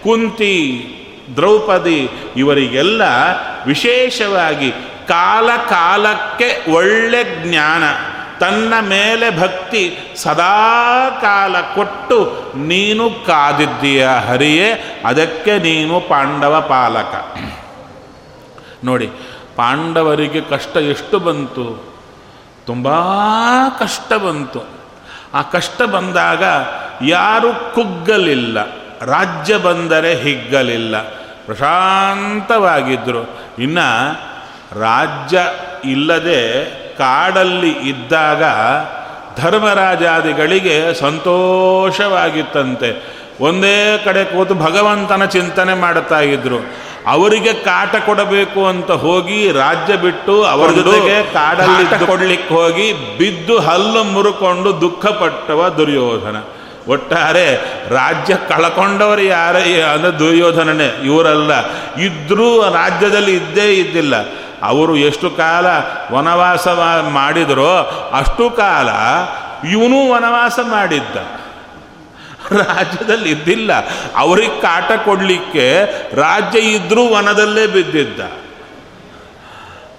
[0.02, 0.56] ಕುಂತಿ,
[1.36, 3.02] ದ್ರೌಪದಿ ಇವರಿಗೆಲ್ಲ
[3.66, 4.70] ವಿಶೇಷವಾಗಿ
[5.08, 7.82] ಕಾಲ ಕಾಲಕ್ಕೆ ಒಳ್ಳೆ ಜ್ಞಾನ.
[8.38, 12.18] ತನ್ನ ಮೇಲೆ ಭಕ್ತಿ ಸದಾ ಕಾಲ ಕೊಟ್ಟು
[12.56, 14.68] ನೀನು ಕಾದಿದ್ದೀಯ ಹರಿಯೇ,
[15.04, 17.14] ಅದಕ್ಕೆ ನೀನು ಪಾಂಡವ ಪಾಲಕ.
[18.84, 19.08] ನೋಡಿ
[19.56, 21.94] ಪಾಂಡವರಿಗೆ ಕಷ್ಟ ಎಷ್ಟು ಬಂತು?
[22.66, 22.88] ತುಂಬ
[23.78, 24.60] ಕಷ್ಟ ಬಂತು.
[25.34, 26.42] ಆ ಕಷ್ಟ ಬಂದಾಗ
[27.04, 28.58] ಯಾರು ಕುಗ್ಗಲಿಲ್ಲ.
[29.02, 30.94] ರಾಜ್ಯ ಬಂದರೆ ಹಿಗ್ಗಲಿಲ್ಲ.
[31.46, 34.20] ಪ್ರಶಾಂತವಾಗಿದ್ದರು ಇನ್ನು
[34.80, 35.40] ರಾಜ್ಯ
[35.84, 38.42] ಇಲ್ಲದೆ ಕಾಡಲ್ಲಿ ಇದ್ದಾಗ
[39.40, 43.16] ಧರ್ಮರಾಜಾದಿಗಳಿಗೆ ಸಂತೋಷವಾಗಿತ್ತಂತೆ.
[43.40, 46.85] ಒಂದೇ ಕಡೆ ಕೂತು ಭಗವಂತನ ಚಿಂತನೆ ಮಾಡುತ್ತಾ ಇದ್ರು.
[47.06, 54.80] ಅವರಿಗೆ ಕಾಟ ಕೊಡಬೇಕು ಅಂತ ಹೋಗಿ ರಾಜ್ಯ ಬಿಟ್ಟು ಅವರ ಜೊತೆಗೆ ಕಾಡಲ್ಲಿ ಕೊಡ್ಲಿಕ್ಕೆ ಹೋಗಿ ಬಿದ್ದು ಹಲ್ಲು ಮುರುಕೊಂಡು
[54.80, 56.36] ದುಃಖಪಟ್ಟವ ದುರ್ಯೋಧನ.
[56.88, 57.54] ಒಟ್ಟಾರೆ
[57.94, 59.56] ರಾಜ್ಯ ಕಳಕೊಂಡವರು ಯಾರ
[59.92, 61.52] ಅಂದರೆ ದುರ್ಯೋಧನನೇ ಇವರಲ್ಲ.
[62.00, 64.14] ಇದ್ರೂ ರಾಜ್ಯದಲ್ಲಿ ಇದ್ದೇ ಇದ್ದಿಲ್ಲ.
[64.62, 65.66] ಅವರು ಎಷ್ಟು ಕಾಲ
[66.14, 66.68] ವನವಾಸ
[67.08, 67.76] ಮಾಡಿದರೋ
[68.12, 68.88] ಅಷ್ಟು ಕಾಲ
[69.68, 71.45] ಇವನು ವನವಾಸ ಮಾಡಿದ್ದ.
[72.52, 73.70] ರಾಜ್ಯದಲ್ಲಿ ಇದ್ದಿಲ್ಲ.
[74.16, 75.84] ಅವ್ರಿಗೆ ಕಾಟ ಕೊಡಲಿಕ್ಕೆ
[76.16, 78.20] ರಾಜ್ಯ ಇದ್ರೂ ವನದಲ್ಲೇ ಬಿದ್ದಿದ್ದ.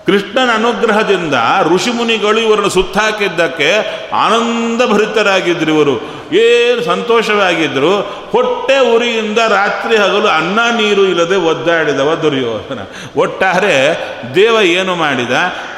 [0.08, 3.72] ಕೃಷ್ಣನ ಅನುಗ್ರಹದಿಂದ ಋಷಿಮುನಿಗಳು ಇವರನ್ನು ಸುತ್ತಾಕಿದ್ದಕ್ಕೆ
[4.12, 6.17] ಆನಂದ ಭರಿತರಾಗಿದ್ದರು ಇವರು.
[6.34, 12.80] ಏನು ಸಂತೋಷವಾಗಿದ್ದರು ಹೊಟ್ಟೆ ಉರಿಯಿಂದ ರಾತ್ರಿ ಹಗಲು ಅನ್ನ ನೀರು ಇಲ್ಲದೆ ಒದ್ದಾಡಿದವ ದುರ್ಯೋಧನ.
[13.18, 13.97] ಒಟ್ಟಾರೆ
[14.36, 15.32] ದೇವ ಏನು ಮಾಡಿದ?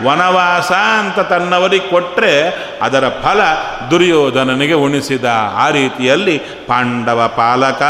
[0.03, 2.49] ವನವಾಸ ಅಂತ ತನ್ನವರಿಗೆ ಕೊಟ್ಟರೆ
[2.81, 3.39] ಅದರ ಫಲ
[3.91, 5.25] ದುರ್ಯೋಧನನಿಗೆ ಉಣಿಸಿದ.
[5.53, 7.81] ಆ ರೀತಿಯಲ್ಲಿ ಪಾಂಡವ ಪಾಲಕ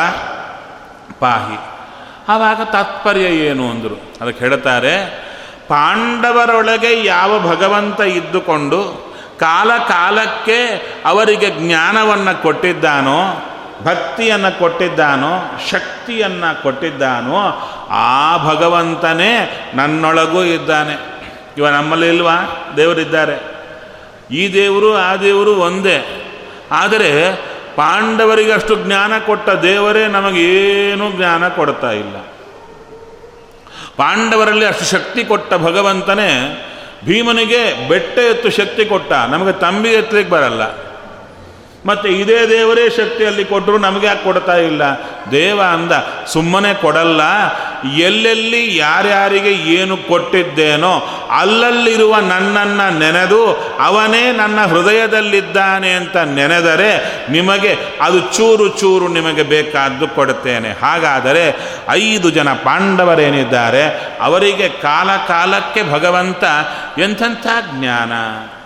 [1.19, 1.57] ಪಾಹಿ.
[2.29, 4.13] ಆವಾಗ ತಾತ್ಪರ್ಯ ಏನು ಅಂದರು?
[4.21, 5.28] ಅದಕ್ಕೆ ಹೇಳ್ತಾರೆ
[5.69, 9.09] ಪಾಂಡವರೊಳಗೆ ಯಾವ ಭಗವಂತ ಇದ್ದುಕೊಂಡು
[9.39, 10.65] ಕಾಲ ಕಾಲಕ್ಕೆ
[11.05, 13.43] ಅವರಿಗೆ ಜ್ಞಾನವನ್ನು ಕೊಟ್ಟಿದ್ದಾನೋ,
[13.83, 20.99] ಭಕ್ತಿಯನ್ನು ಕೊಟ್ಟಿದ್ದಾನೋ, ಶಕ್ತಿಯನ್ನು ಕೊಟ್ಟಿದ್ದಾನೋ, ಆ ಭಗವಂತನೇ ನನ್ನೊಳಗೂ ಇದ್ದಾನೆ.
[21.57, 22.65] ಇವ ನಮ್ಮಲ್ಲಿ ಇಲ್ವಾ?
[22.77, 23.59] ದೇವರಿದ್ದಾರೆ.
[24.31, 26.25] ಈ ದೇವರು, ಆ ದೇವರು ಒಂದೇ.
[26.71, 27.35] ಆದರೆ
[27.75, 32.15] ಪಾಂಡವರಿಗಷ್ಟು ಜ್ಞಾನ ಕೊಟ್ಟ ದೇವರೇ ನಮಗೇನು ಜ್ಞಾನ ಕೊಡ್ತಾ ಇಲ್ಲ.
[33.99, 36.29] ಪಾಂಡವರಲ್ಲಿ ಅಷ್ಟು ಶಕ್ತಿ ಕೊಟ್ಟ ಭಗವಂತನೇ
[37.05, 39.11] ಭೀಮನಿಗೆ ಬೆಟ್ಟ ಎತ್ತು ಶಕ್ತಿ ಕೊಟ್ಟ.
[39.13, 40.88] ನಮಗೆ ತಂಬಿ ಎತ್ತಲಿಕ್ಕೆ ಬರಲ್ಲ.
[41.85, 44.81] ಮತ್ತು ಇದೇ ದೇವರೇ ಶಕ್ತಿಯಲ್ಲಿ ಕೊಟ್ಟರು ನಮಗೆ ಯಾಕೆ ಕೊಡ್ತಾ ಇಲ್ಲ?
[45.31, 45.91] ದೇವ ಅಂದ,
[46.27, 47.21] ಸುಮ್ಮನೆ ಕೊಡಲ್ಲ.
[47.97, 58.67] ಎಲ್ಲೆಲ್ಲಿ ಯಾರ್ಯಾರಿಗೆ ಏನು ಕೊಟ್ಟಿದ್ದೇನೋ ಅಲ್ಲಲ್ಲಿರುವ ನನ್ನನ್ನು ನೆನೆದು ಅವನೇ ನನ್ನ ಹೃದಯದಲ್ಲಿದ್ದಾನೆ ಅಂತ ನೆನೆದರೆ ನಿಮಗೆ ಅದು ಚೂರು
[58.67, 60.71] ಚೂರು ನಿಮಗೆ ಬೇಕಾದ್ದು ಕೊಡುತ್ತೇನೆ.
[60.71, 61.55] ಹಾಗಾದರೆ
[61.89, 63.83] ಐದು ಜನ ಪಾಂಡವರೇನಿದ್ದಾರೆ,
[64.21, 66.43] ಅವರಿಗೆ ಕಾಲ ಕಾಲಕ್ಕೆ ಭಗವಂತ
[66.99, 68.11] ಎಂಥೆಂಥ ಜ್ಞಾನ,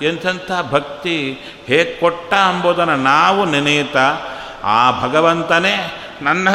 [0.05, 1.17] ಎಂಥೆಂಥ ಭಕ್ತಿ
[1.67, 4.05] ಹೇಗೆ ಕೊಟ್ಟ ಅಂಬೋದನ್ನು ನಾವು ನೆನೆಯುತ್ತಾ
[4.63, 5.75] ಆ ಭಗವಂತನೇ
[6.21, 6.49] ನನ್ನ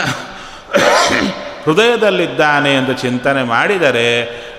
[1.65, 4.09] ಹೃದಯದಲ್ಲಿದ್ದಾನೆ ಎಂದು ಚಿಂತನೆ ಮಾಡಿದರೆ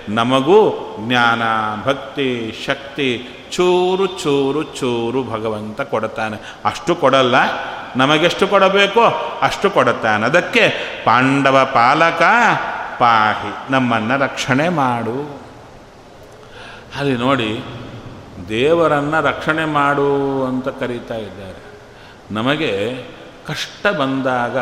[0.10, 0.60] ನಮಗೂ
[1.00, 1.42] ಜ್ಞಾನ,
[1.86, 6.38] ಭಕ್ತಿ, ಶಕ್ತಿ ಚೂರು ಚೂರು ಚೂರು ಭಗವಂತ ಕೊಡುತ್ತಾನೆ.
[6.66, 7.36] ಅಷ್ಟು ಕೊಡಲ್ಲ,
[7.96, 9.06] ನಮಗೆಷ್ಟು ಕೊಡಬೇಕೋ
[9.42, 10.26] ಅಷ್ಟು ಕೊಡುತ್ತಾನೆ.
[10.26, 10.64] ಅದಕ್ಕೆ
[11.06, 12.22] ಪಾಂಡವ ಪಾಲಕ
[13.00, 15.39] ಪಾಹಿ, ನಮ್ಮನ್ನು ರಕ್ಷಣೆ ಮಾಡು.
[16.98, 17.64] ಅಲ್ಲಿ ನೋಡಿ,
[18.50, 20.10] ದೇವರನ್ನು ರಕ್ಷಣೆ ಮಾಡು
[20.46, 21.60] ಅಂತ ಕರೀತಾ ಇದ್ದಾರೆ.
[22.32, 23.04] ನಮಗೆ
[23.48, 24.58] ಕಷ್ಟ ಬಂದಾಗ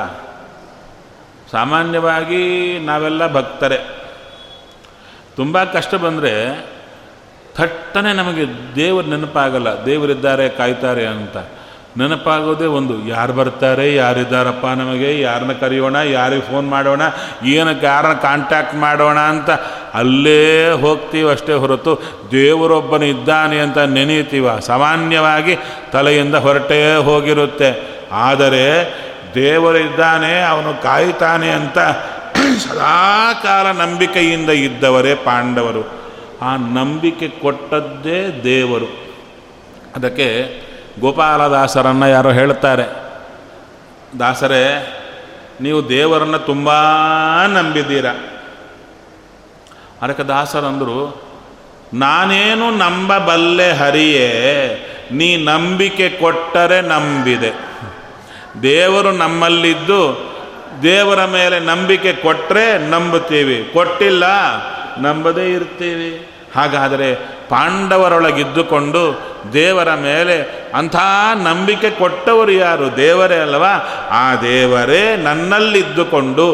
[1.52, 2.42] ಸಾಮಾನ್ಯವಾಗಿ
[2.80, 3.78] ನಾವೆಲ್ಲ ಭಕ್ತರೆ.
[5.36, 6.34] ತುಂಬ ಕಷ್ಟ ಬಂದರೆ
[7.56, 11.38] ಥಟ್ಟನೆ ನಮಗೆ ದೇವರು ನೆನಪಾಗಲ್ಲ, ದೇವರಿದ್ದಾರೆ, ಕಾಯ್ತಾರೆ ಅಂತ.
[11.98, 17.02] ನೆನಪಾಗೋದೇ ಒಂದು, ಯಾರು ಬರ್ತಾರೆ, ಯಾರಿದ್ದಾರಪ್ಪ ನಮಗೆ ಯಾರನ್ನ ಕರೆಯೋಣ, ಯಾರಿಗೆ ಫೋನ್ ಮಾಡೋಣ
[17.46, 19.50] ಏನಕ್ಕೆ ಯಾರನ್ನ ಕಾಂಟ್ಯಾಕ್ಟ್ ಮಾಡೋಣ ಅಂತ
[19.94, 25.58] ಅಲ್ಲೇ ಹೋಗ್ತೀವಷ್ಟೇ ಹೊರತು ದೇವರೊಬ್ಬನು ಇದ್ದಾನೆ ಅಂತ ನೆನೆಯುತ್ತೀವ ಸಾಮಾನ್ಯವಾಗಿ
[25.92, 27.70] ತಲೆಯಿಂದ ಹೊರಟೇ ಹೋಗಿರುತ್ತೆ.
[28.12, 28.64] ಆದರೆ
[29.36, 31.78] ದೇವರಿದ್ದಾನೆ, ಅವನು ಕಾಯುತ್ತಾನೆ ಅಂತ
[32.58, 35.84] ಸದಾಕಾಲ ನಂಬಿಕೆಯಿಂದ ಇದ್ದವರೇ ಪಾಂಡವರು.
[36.42, 38.86] ಆ ನಂಬಿಕೆ ಕೊಟ್ಟದ್ದೇ ದೇವರು.
[39.96, 40.28] ಅದಕ್ಕೆ
[41.00, 42.86] ಗೋಪಾಲದಾಸರನ್ನು ಯಾರೋ ಹೇಳ್ತಾರೆ,
[44.20, 44.64] ದಾಸರೇ,
[45.62, 46.70] ನೀವು ದೇವರನ್ನು ತುಂಬ
[47.48, 48.06] ನಂಬಿದ್ದೀರ?
[50.02, 51.00] ಅದಕ್ಕೆ ದಾಸರಂದರು
[51.94, 54.30] ನಾನೇನು ನಂಬಬಲ್ಲೆ ಹರಿಯೇ,
[55.12, 57.52] ನೀ ನಂಬಿಕೆ ಕೊಟ್ಟರೆ ನಂಬಿದೆ.
[58.62, 60.02] ದೇವರು ನಮ್ಮಲ್ಲಿದ್ದು,
[60.84, 63.58] ದೇವರ ಮೇಲೆ ನಂಬಿಕೆ ಕೊಟ್ಟರೆ ನಂಬುತ್ತೀವಿ.
[63.74, 64.26] ಕೊಟ್ಟಿಲ್ಲ,
[65.02, 66.10] ನಂಬದೇ ಇರ್ತೀವಿ
[66.56, 67.10] ಹಾಗಾದರೆ
[67.50, 69.02] ಪಾಂಡವರೊಳಗಿದ್ದುಕೊಂಡು
[69.54, 70.36] ದೇವರ ಮೇಲೆ
[70.74, 70.96] ಅಂಥ
[71.44, 72.98] ನಂಬಿಕೆ ಕೊಟ್ಟವರು ಯಾರು?
[72.98, 73.74] ದೇವರೇ ಅಲ್ವಾ?
[74.12, 76.46] ಆ ದೇವರೇ ನನ್ನಲ್ಲಿದ್ದುಕೊಂಡು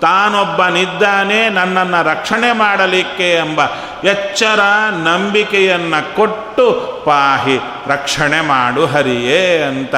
[0.00, 3.60] ತಾನೊಬ್ಬನಿದ್ದಾನೆ ನನ್ನನ್ನು ರಕ್ಷಣೆ ಮಾಡಲಿಕ್ಕೆ ಎಂಬ
[4.04, 4.60] ಎಚ್ಚರ
[5.04, 9.94] ನಂಬಿಕೆಯನ್ನು ಕೊಟ್ಟು ಪಾಹಿ ರಕ್ಷಣೆ ಮಾಡು ಹರಿಯೇ ಅಂತ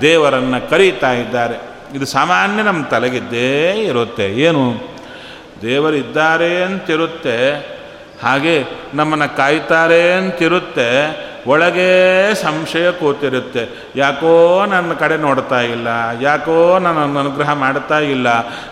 [0.00, 1.70] ದೇವರನ್ನು ಕರೀತಾ ಇದ್ದಾರೆ.
[1.94, 4.24] ಇದು ಸಾಮಾನ್ಯ ನಮ್ಮ ತಲೆಗಿದ್ದೇ ಇರುತ್ತೆ.
[4.24, 4.90] ಏನು?
[5.62, 7.58] ದೇವರಿದ್ದಾರೆ ಅಂತಿರುತ್ತೆ.
[8.22, 11.29] ಹಾಗೆ ನಮ್ಮನ್ನು ಕಾಯ್ತಾರೆ ಅಂತಿರುತ್ತೆ.
[11.46, 13.68] ಒಳಗೆ ಸಂಶಯ ಕೂತಿರುತ್ತೆ.
[13.96, 15.88] ಯಾಕೋ ನನ್ನ ಕಡೆ ನೋಡ್ತಾ ಇಲ್ಲ.
[16.20, 18.28] ಯಾಕೋ ನನ್ನನ್ನು ಅನುಗ್ರಹ ಮಾಡ್ತಾ ಇಲ್ಲ.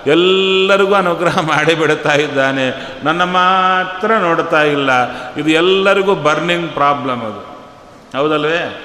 [0.07, 2.87] ಎಲ್ಲರಿಗೂ ಅನುಗ್ರಹ ಮಾಡಿ ಬಿಡ್ತಾ ಇದ್ದಾನೆ.
[3.05, 4.91] ನನ್ನ ಮಾತ್ರ ನೋಡ್ತಾ ಇಲ್ಲ.
[5.37, 7.59] ಇದು ಎಲ್ಲರಿಗೂ ಬರ್ನಿಂಗ್ ಪ್ರಾಬ್ಲಮ್ ಅದು.
[8.19, 8.79] ಹೌದಲ್ವೇ?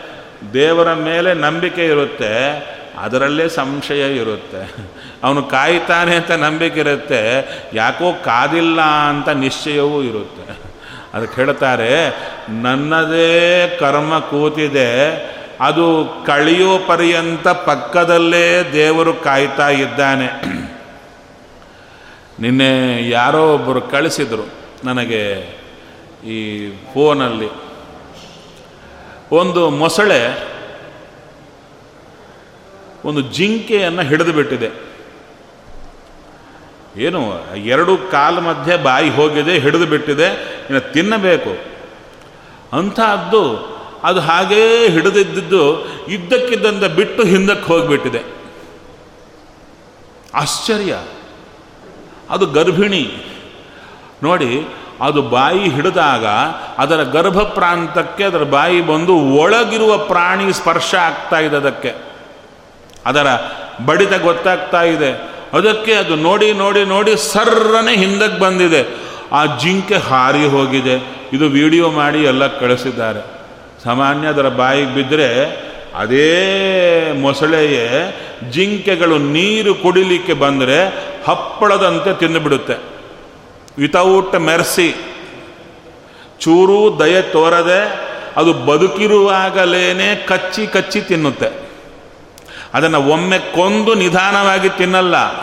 [0.53, 2.57] ದೇವರ ಮೇಲೆ ನಂಬಿಕೆ ಇರುತ್ತೆ.
[2.97, 4.75] ಅದರಲ್ಲೇ ಸಂಶಯ ಇರುತ್ತೆ.
[5.23, 7.47] ಅವನು ಕಾಯ್ತಾನೆ ಅಂತ ನಂಬಿಕೆ ಇರುತ್ತೆ.
[7.73, 10.72] ಯಾಕೋ ಕಾದಿಲ್ಲ ಅಂತ ನಿಶ್ಚಯವೂ ಇರುತ್ತೆ.
[11.13, 11.89] ಅದಕ್ಕೆ ಹೇಳ್ತಾರೆ
[12.61, 20.25] ನನ್ನದೇ ಕರ್ಮ ಕೂತಿದೆ, ಅದು ಕಳೆಯೋ ಪರ್ಯಂತ ಪಕ್ಕದಲ್ಲೇ ದೇವರು ಕಾಯ್ತಾ ಇದ್ದಾನೆ.
[22.39, 24.49] ನಿನ್ನೆ ಯಾರೋ ಒಬ್ಬರು ಕಳಿಸಿದರು
[24.83, 25.55] ನನಗೆ
[26.27, 27.49] ಈ ಫೋನಲ್ಲಿ.
[29.31, 30.49] ಒಂದು ಮೊಸಳೆ
[33.05, 34.92] ಒಂದು ಜಿಂಕೆಯನ್ನು ಹಿಡಿದು ಬಿಟ್ಟಿದೆ.
[36.97, 40.25] ಏನು, ಎರಡು ಕಾಲ ಮಧ್ಯೆ ಬಾಯಿ ಹೋಗಿದೆ, ಹಿಡಿದು ಬಿಟ್ಟಿದೆ,
[40.69, 41.73] ಇನ್ನು ತಿನ್ನಬೇಕು.
[42.77, 43.73] ಅಂಥದ್ದು
[44.03, 48.21] ಅದು ಹಾಗೇ ಹಿಡಿದಿದ್ದು, ಇದ್ದಕ್ಕಿದ್ದಂತೆ ಬಿಟ್ಟು ಹಿಂದಕ್ಕೆ ಹೋಗಿಬಿಟ್ಟಿದೆ.
[50.33, 50.99] ಆಶ್ಚರ್ಯ.
[52.29, 53.11] ಅದು ಗರ್ಭಿಣಿ.
[54.23, 54.67] ನೋಡಿ,
[55.01, 56.25] ಅದು ಬಾಯಿ ಹಿಡಿದಾಗ,
[56.77, 61.95] ಅದರ ಗರ್ಭ ಪ್ರಾಂತಕ್ಕೆ ಅದರ ಬಾಯಿ ಬಂದು ಒಳಗಿರುವ ಪ್ರಾಣಿ ಸ್ಪರ್ಶ ಆಗ್ತಾ ಇದೆ ಅದಕ್ಕೆ.
[63.05, 63.27] ಅದರ
[63.85, 65.32] ಬಡಿತ ಗೊತ್ತಾಗ್ತಾ ಇದೆ.
[65.53, 68.87] ಅದಕ್ಕೆ ಅದು ನೋಡಿ ನೋಡಿ ನೋಡಿ ಸರ್ರನೆ ಹಿಂದಕ್ಕೆ ಬಂದಿದೆ.
[69.31, 71.23] ಆ ಜಿಂಕೆ ಹಾರಿ ಹೋಗಿದೆ.
[71.33, 73.43] ಇದು ವಿಡಿಯೋ ಮಾಡಿ ಎಲ್ಲ ಕಳಿಸಿದ್ದಾರೆ.
[73.83, 75.45] ಸಾಮಾನ್ಯ ಅದರ ಬಾಯಿಗೆ ಬಿದ್ದರೆ
[75.95, 78.15] ಅದೇ ಮೊಸಳೆಯೇ
[78.51, 80.87] ಜಿಂಕೆಗಳು ನೀರು ಕುಡಿಲಿಕ್ಕೆ ಬಂದರೆ
[81.27, 82.73] ಹಪ್ಪಳದಂತೆ ತಿಂದುಬಿಡುತ್ತೆ.
[83.77, 84.95] ವಿತೌಟ್ ಮೆರ್ಸಿ
[86.39, 88.01] ಚೂರು ದಯೆ ತೋರದೆ
[88.37, 91.63] ಅದು ಬದುಕಿರುವಾಗಲೇ ಕಚ್ಚಿ ಕಚ್ಚಿ ತಿನ್ನುತ್ತೆ.
[92.73, 95.42] ಅದನ್ನು ಒಮ್ಮೆ ಕೊಂದು ನಿಧಾನವಾಗಿ ತಿನ್ನಲ್ಲ.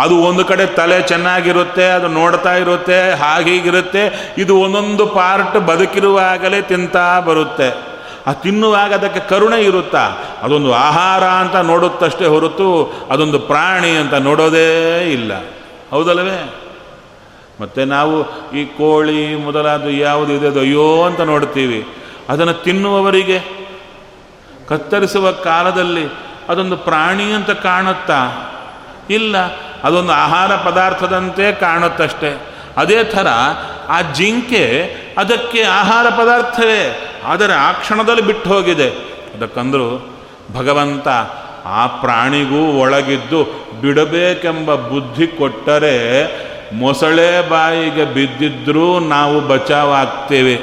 [0.00, 7.90] ಅದು ಒಂದು ಕಡೆ ತಲೆ ಚೆನ್ನಾಗಿರುತ್ತೆ, ಅದು ನೋಡ್ತಾ ಇರುತ್ತೆ, ಹಾಗೀಗಿರುತ್ತೆ, ಇದು ಒಂದೊಂದು ಪಾರ್ಟ್ ಬದುಕಿರುವಾಗಲೇ ತಿಂತಾ ಬರುತ್ತೆ.
[8.26, 10.12] ಆ ತಿನ್ನುವಾಗ ಅದಕ್ಕೆ ಕರುಣೆ ಇರುತ್ತಾ?
[10.42, 15.32] ಅದೊಂದು ಆಹಾರ ಅಂತ ನೋಡುತ್ತಷ್ಟೇ ಹೊರತು ಅದೊಂದು ಪ್ರಾಣಿ ಅಂತ ನೋಡೋದೇ ಇಲ್ಲ.
[15.90, 16.54] ಹೌದಲ್ಲವೇ?
[17.60, 21.88] ಮತ್ತು ನಾವು ಈ ಕೋಳಿ ಮೊದಲಾದ ಯಾವುದು ಇದೆ ಅಯ್ಯೋ ಅಂತ ನೋಡ್ತೀವಿ.
[22.28, 23.40] ಅದನ್ನು ತಿನ್ನುವವರಿಗೆ,
[24.68, 26.06] ಕತ್ತರಿಸುವ ಕಾಲದಲ್ಲಿ
[26.48, 28.46] ಅದೊಂದು ಪ್ರಾಣಿ ಅಂತ ಕಾಣುತ್ತಾ?
[29.10, 29.36] ಇಲ್ಲ.
[29.84, 32.56] ಅದೊಂದು ಆಹಾರ ಪದಾರ್ಥದಂತೆ ಕಾಣುತ್ತಷ್ಟೇ.
[32.76, 33.26] ಅದೇ ಥರ
[33.88, 37.10] ಆ ಜಿಂಕೆ ಅದಕ್ಕೆ ಆಹಾರ ಪದಾರ್ಥವೇ.
[37.24, 38.88] ಆದರೆ ಆ ಕ್ಷಣದಲ್ಲಿ ಬಿಟ್ಟು ಹೋಗಿದೆ.
[39.34, 40.16] ಅದಕ್ಕಂದರೂ
[40.56, 41.08] ಭಗವಂತ
[41.64, 43.44] ಆ ಪ್ರಾಣಿಗೂ ಒಳಗಿದ್ದು
[43.80, 46.26] ಬಿಡಬೇಕೆಂಬ ಬುದ್ಧಿ ಕೊಟ್ಟರೆ
[46.72, 50.58] ಮೊಸಳೆ ಬಾಯಿಗೆ ಬಿದ್ದಿದ್ರೂ ನಾವು ಬಚಾವಾಗ್ತೇವೆ.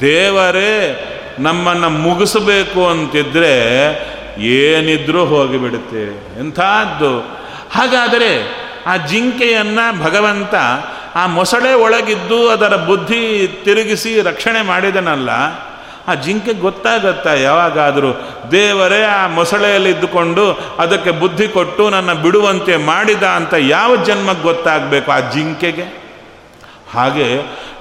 [0.00, 1.04] ದೇವರೇ,
[1.38, 3.62] ನಮ್ಮನ್ನು ಮುಗಿಸಬೇಕು ಅಂತಿದ್ರೆ
[4.42, 6.40] ಏನಿದ್ರೂ ಹೋಗಿಬಿಡುತ್ತೇವೆ.
[6.40, 7.37] ಎಂಥದ್ದು
[7.70, 8.30] ಹಾಗಾದರೆ
[8.86, 10.54] ಆ ಜಿಂಕೆಯನ್ನು ಭಗವಂತ
[11.14, 13.20] ಆ ಮೊಸಳೆ ಒಳಗಿದ್ದು ಅದರ ಬುದ್ಧಿ
[13.64, 15.30] ತಿರುಗಿಸಿ ರಕ್ಷಣೆ ಮಾಡಿದನಲ್ಲ,
[16.08, 18.10] ಆ ಜಿಂಕೆ ಗೊತ್ತಾಗತ್ತಾ ಯಾವಾಗಾದರೂ?
[18.50, 20.44] ದೇವರೇ, ಆ ಮೊಸಳೆಯಲ್ಲಿ ಇದ್ದುಕೊಂಡು
[20.78, 25.86] ಅದಕ್ಕೆ ಬುದ್ಧಿ ಕೊಟ್ಟು ನನ್ನ ಬಿಡುವಂತೆ ಮಾಡಿದ ಅಂತ ಯಾವ ಜನ್ಮಕ್ಕೆ ಗೊತ್ತಾಗಬೇಕು ಆ ಜಿಂಕೆಗೆ?
[26.94, 27.28] ಹಾಗೆ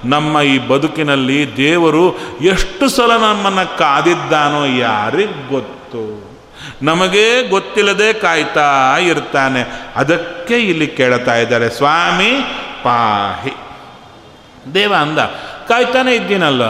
[0.06, 2.06] ನಮ್ಮ ಈ ಬದುಕಿನಲ್ಲಿ ದೇವರು
[2.42, 6.04] ಎಷ್ಟು ಸಲ ನಮ್ಮನ್ನು ಕಾದಿದ್ದಾನೋ ಯಾರಿಗೆ ಗೊತ್ತು?
[6.82, 9.64] ನಮಗೇ ಗೊತ್ತಿಲ್ಲದೆ ಕಾಯ್ತಾ ಇರ್ತಾನೆ.
[9.96, 12.32] ಅದಕ್ಕೆ ಇಲ್ಲಿ ಕೇಳ್ತಾ ಇದ್ದಾರೆ, ಸ್ವಾಮಿ
[12.84, 13.54] ಪಾಹಿ.
[14.74, 15.20] ದೇವ ಅಂದ,
[15.68, 16.64] ಕಾಯ್ತಾನೆ ಇದ್ದೀನಲ್ಲ.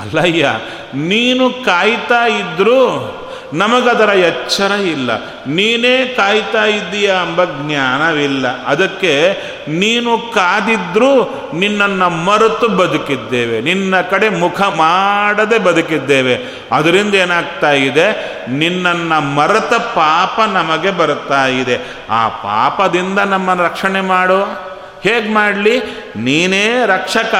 [0.00, 0.48] ಅಲ್ಲಯ್ಯ,
[0.94, 3.16] ನೀನು ಕಾಯ್ತಾ ಇದ್ರೂ
[3.52, 5.10] ನಮಗದರ ಎಚ್ಚರ ಇಲ್ಲ.
[5.46, 8.64] ನೀನೇ ಕಾಯ್ತಾ ಇದ್ದೀಯ ಎಂಬ ಜ್ಞಾನವಿಲ್ಲ.
[8.64, 9.32] ಅದಕ್ಕೆ
[9.68, 13.60] ನೀನು ಕಾದಿದ್ರೂ ನಿನ್ನನ್ನು ಮರೆತು ಬದುಕಿದ್ದೇವೆ.
[13.60, 16.38] ನಿನ್ನ ಕಡೆ ಮುಖ ಮಾಡದೆ ಬದುಕಿದ್ದೇವೆ.
[16.72, 18.36] ಅದರಿಂದ ಏನಾಗ್ತಾ ಇದೆ?
[18.48, 21.78] ನಿನ್ನನ್ನು ಮರೆತ ಪಾಪ ನಮಗೆ ಬರ್ತಾ ಇದೆ.
[22.10, 24.69] ಆ ಪಾಪದಿಂದ ನಮ್ಮನ್ನು ರಕ್ಷಣೆ ಮಾಡು.
[25.02, 25.82] ಹೇಗೆ ಮಾಡಲಿ?
[26.16, 27.34] ನೀನೇ ರಕ್ಷಕ,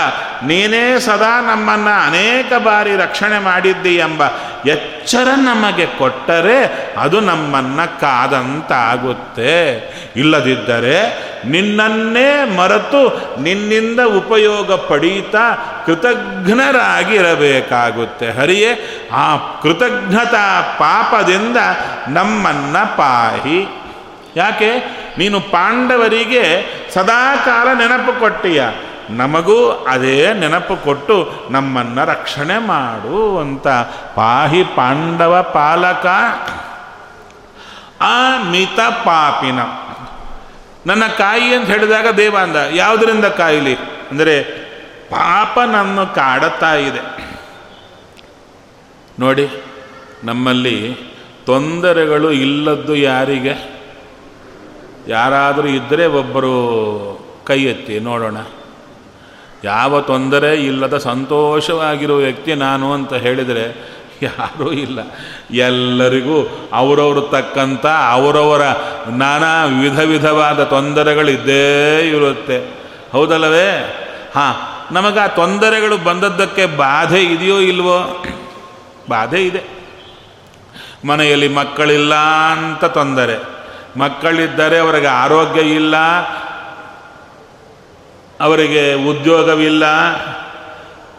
[0.44, 4.22] ನೀನೇ ಸದಾ ನಮ್ಮನ್ನು ಅನೇಕ ಬಾರಿ ರಕ್ಷಣೆ ಮಾಡಿದ್ದಿ ಎಂಬ
[4.66, 9.90] ಎಚ್ಚರ ನಮಗೆ ಕೊಟ್ಟರೆ ಅದು ನಮ್ಮನ್ನು ಕಾದಂತಾಗುತ್ತೆ.
[10.16, 18.30] ಇಲ್ಲದಿದ್ದರೆ ನಿನ್ನನ್ನೇ ಮರೆತು ನಿನ್ನಿಂದ ಉಪಯೋಗ ಪಡೀತಾ ಕೃತಜ್ಞರಾಗಿರಬೇಕಾಗುತ್ತೆ.
[18.30, 18.78] ಹರಿಯೇ,
[19.12, 21.56] ಆ ಕೃತಜ್ಞತಾ ಪಾಪದಿಂದ
[22.08, 23.79] ನಮ್ಮನ್ನು ಪಾಹಿ.
[24.36, 24.70] ಯಾಕೆ?
[25.18, 26.44] ನೀನು ಪಾಂಡವರಿಗೆ
[26.94, 28.62] ಸದಾಕಾಲ ನೆನಪು ಕೊಟ್ಟಿಯ.
[29.10, 33.68] ನಮಗೂ ಅದೇ ನೆನಪು ಕೊಟ್ಟು ನಮ್ಮನ್ನು ರಕ್ಷಣೆ ಮಾಡು ಅಂತ.
[34.14, 36.06] ಪಾಹಿ ಪಾಂಡವ ಪಾಲಕ,
[38.00, 38.16] ಆ
[39.04, 39.60] ಪಾಪಿನ.
[40.86, 43.74] ನನ್ನ ಕಾಯಿ ಅಂತ ಹೇಳಿದಾಗ ದೇವ ಅಂದ, ಯಾವುದರಿಂದ ಕಾಯಿಲಿ?
[44.10, 44.42] ಅಂದರೆ
[45.10, 47.02] ಪಾಪ ನನ್ನ ಕಾಡುತ್ತಾ ಇದೆ.
[49.18, 49.50] ನೋಡಿ,
[50.24, 50.96] ನಮ್ಮಲ್ಲಿ
[51.46, 53.79] ತೊಂದರೆಗಳು ಇಲ್ಲದ್ದು ಯಾರಿಗೆ?
[55.10, 56.52] ಯಾರಾದರೂ ಇದ್ದರೆ ಒಬ್ಬರು
[57.46, 58.36] ಕೈ ಎತ್ತಿ, ನೋಡೋಣ.
[59.64, 63.90] ಯಾವ ತೊಂದರೆ ಇಲ್ಲದ ಸಂತೋಷವಾಗಿರೋ ವ್ಯಕ್ತಿ ನಾನು ಅಂತ ಹೇಳಿದರೆ
[64.22, 64.98] ಯಾರೂ ಇಲ್ಲ.
[65.50, 68.62] ಎಲ್ಲರಿಗೂ ಅವರವರು ತಕ್ಕಂಥ ಅವರವರ
[69.10, 72.58] ನಾನಾ ವಿಧ ವಿಧವಾದ ತೊಂದರೆಗಳಿದ್ದೇ ಇರುತ್ತೆ.
[73.12, 73.96] ಹೌದಲ್ಲವೇ?
[74.34, 74.54] ಹಾಂ,
[74.94, 78.24] ನಮಗೆ ಆ ತೊಂದರೆಗಳು ಬಂದದ್ದಕ್ಕೆ ಬಾಧೆ ಇದೆಯೋ ಇಲ್ವೋ?
[79.10, 79.62] ಬಾಧೆ ಇದೆ.
[81.06, 82.14] ಮನೆಯಲ್ಲಿ ಮಕ್ಕಳಿಲ್ಲ
[82.52, 83.59] ಅಂತ ತೊಂದರೆ.
[83.96, 85.96] ಮಕ್ಕಳಿದ್ದರೆ ಅವರಿಗೆ ಆರೋಗ್ಯ ಇಲ್ಲ,
[88.40, 89.84] ಅವರಿಗೆ ಉದ್ಯೋಗವಿಲ್ಲ,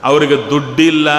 [0.04, 1.10] ಅವರಿಗೆ ದುಡ್ಡಿಲ್ಲ,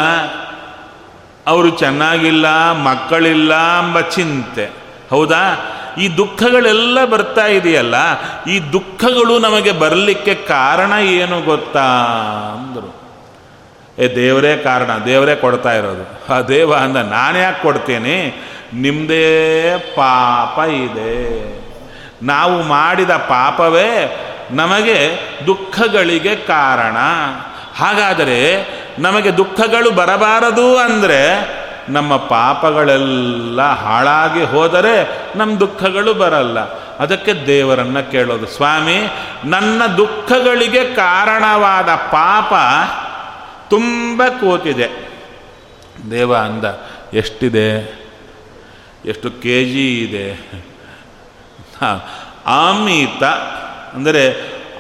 [1.47, 4.71] ಅವರು ಚೆನ್ನಾಗಿಲ್ಲ, ಮಕ್ಕಳಿಲ್ಲ ಎಂಬ ಚಿಂತೆ.
[5.11, 5.57] ಹೌದಾ?
[5.99, 7.95] ಈ ದುಃಖಗಳೆಲ್ಲ ಬರ್ತಾ ಇದೆಯಲ್ಲ,
[8.47, 11.85] ಈ ದುಃಖಗಳು ನಮಗೆ ಬರಲಿಕ್ಕೆ ಕಾರಣ ಏನು ಗೊತ್ತಾ
[12.59, 13.03] ಅಂದರು.
[13.99, 16.35] ಏ, ದೇವರೇ ಕಾರಣ, ದೇವರೇ ಕೊಡ್ತಾ ಇರೋದು.
[16.35, 18.43] ಆ ದೇವ ಅಂದ ನಾನು ಯಾಕೆ ಕೊಡ್ತೀನಿ?
[18.75, 21.53] ನಿಮ್ಮದೇ ಪಾಪ ಇದೆ.
[22.23, 24.21] ನಾವು ಮಾಡಿದ ಪಾಪವೇ
[24.51, 26.97] ನಮಗೆ ದುಃಖಗಳಿಗೆ ಕಾರಣ.
[27.75, 28.69] ಹಾಗಾದರೆ
[28.99, 31.51] ನಮಗೆ ದುಃಖಗಳು ಬರಬಾರದು ಅಂದರೆ
[31.89, 36.61] ನಮ್ಮ ಪಾಪಗಳೆಲ್ಲ ಹಾಳಾಗಿ ಹೋದರೆ ನಮ್ಮ ದುಃಖಗಳು ಬರಲ್ಲ.
[36.99, 38.47] ಅದಕ್ಕೆ ದೇವರನ್ನು ಕೇಳೋದು.
[38.47, 39.13] ಸ್ವಾಮಿ,
[39.45, 42.53] ನನ್ನ ದುಃಖಗಳಿಗೆ ಕಾರಣವಾದ ಪಾಪ
[43.71, 44.89] ತುಂಬ ಕೂತಿದೆ.
[46.11, 46.65] ದೇವ ಅಂದ,
[47.15, 48.02] ಎಷ್ಟಿದೆ?
[49.07, 50.27] ಎಷ್ಟು ಕೆ ಜಿ ಇದೆ
[52.47, 53.23] ಆಮಿತ,
[53.95, 54.25] ಅಂದರೆ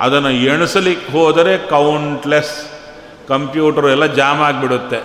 [0.00, 2.54] ಅದನ್ನು ಎಣಿಸಲಿಕ್ಕೆ ಹೋದರೆ ಕೌಂಟ್ಲೆಸ್
[3.28, 5.00] ಕಂಪ್ಯೂಟರ್ ಎಲ್ಲ ಜಾಮ್ ಆಗಿಬಿಡುತ್ತೆ.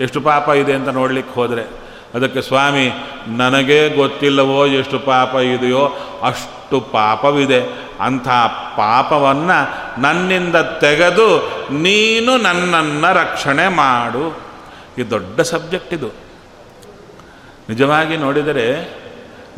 [0.00, 1.64] ಎಷ್ಟು ಪಾಪ ಇದೆ ಅಂತ ನೋಡಲಿಕ್ಕೆ ಹೋದರೆ.
[2.14, 2.86] ಅದಕ್ಕೆ ಸ್ವಾಮಿ,
[3.28, 5.82] ನನಗೇ ಗೊತ್ತಿಲ್ಲವೋ ಎಷ್ಟು ಪಾಪ ಇದೆಯೋ
[6.22, 7.60] ಅಷ್ಟು ಪಾಪವಿದೆ.
[8.00, 8.28] ಅಂಥ
[8.76, 9.58] ಪಾಪವನ್ನು
[10.00, 11.28] ನನ್ನಿಂದ ತೆಗೆದು
[11.70, 14.24] ನೀನು ನನ್ನನ್ನು ರಕ್ಷಣೆ ಮಾಡು.
[14.98, 16.27] ಇದು ದೊಡ್ಡ ಸಬ್ಜೆಕ್ಟ್ ಇದು.
[17.68, 18.96] ನಿಜವಾಗಿ ನೋಡಿದರೆ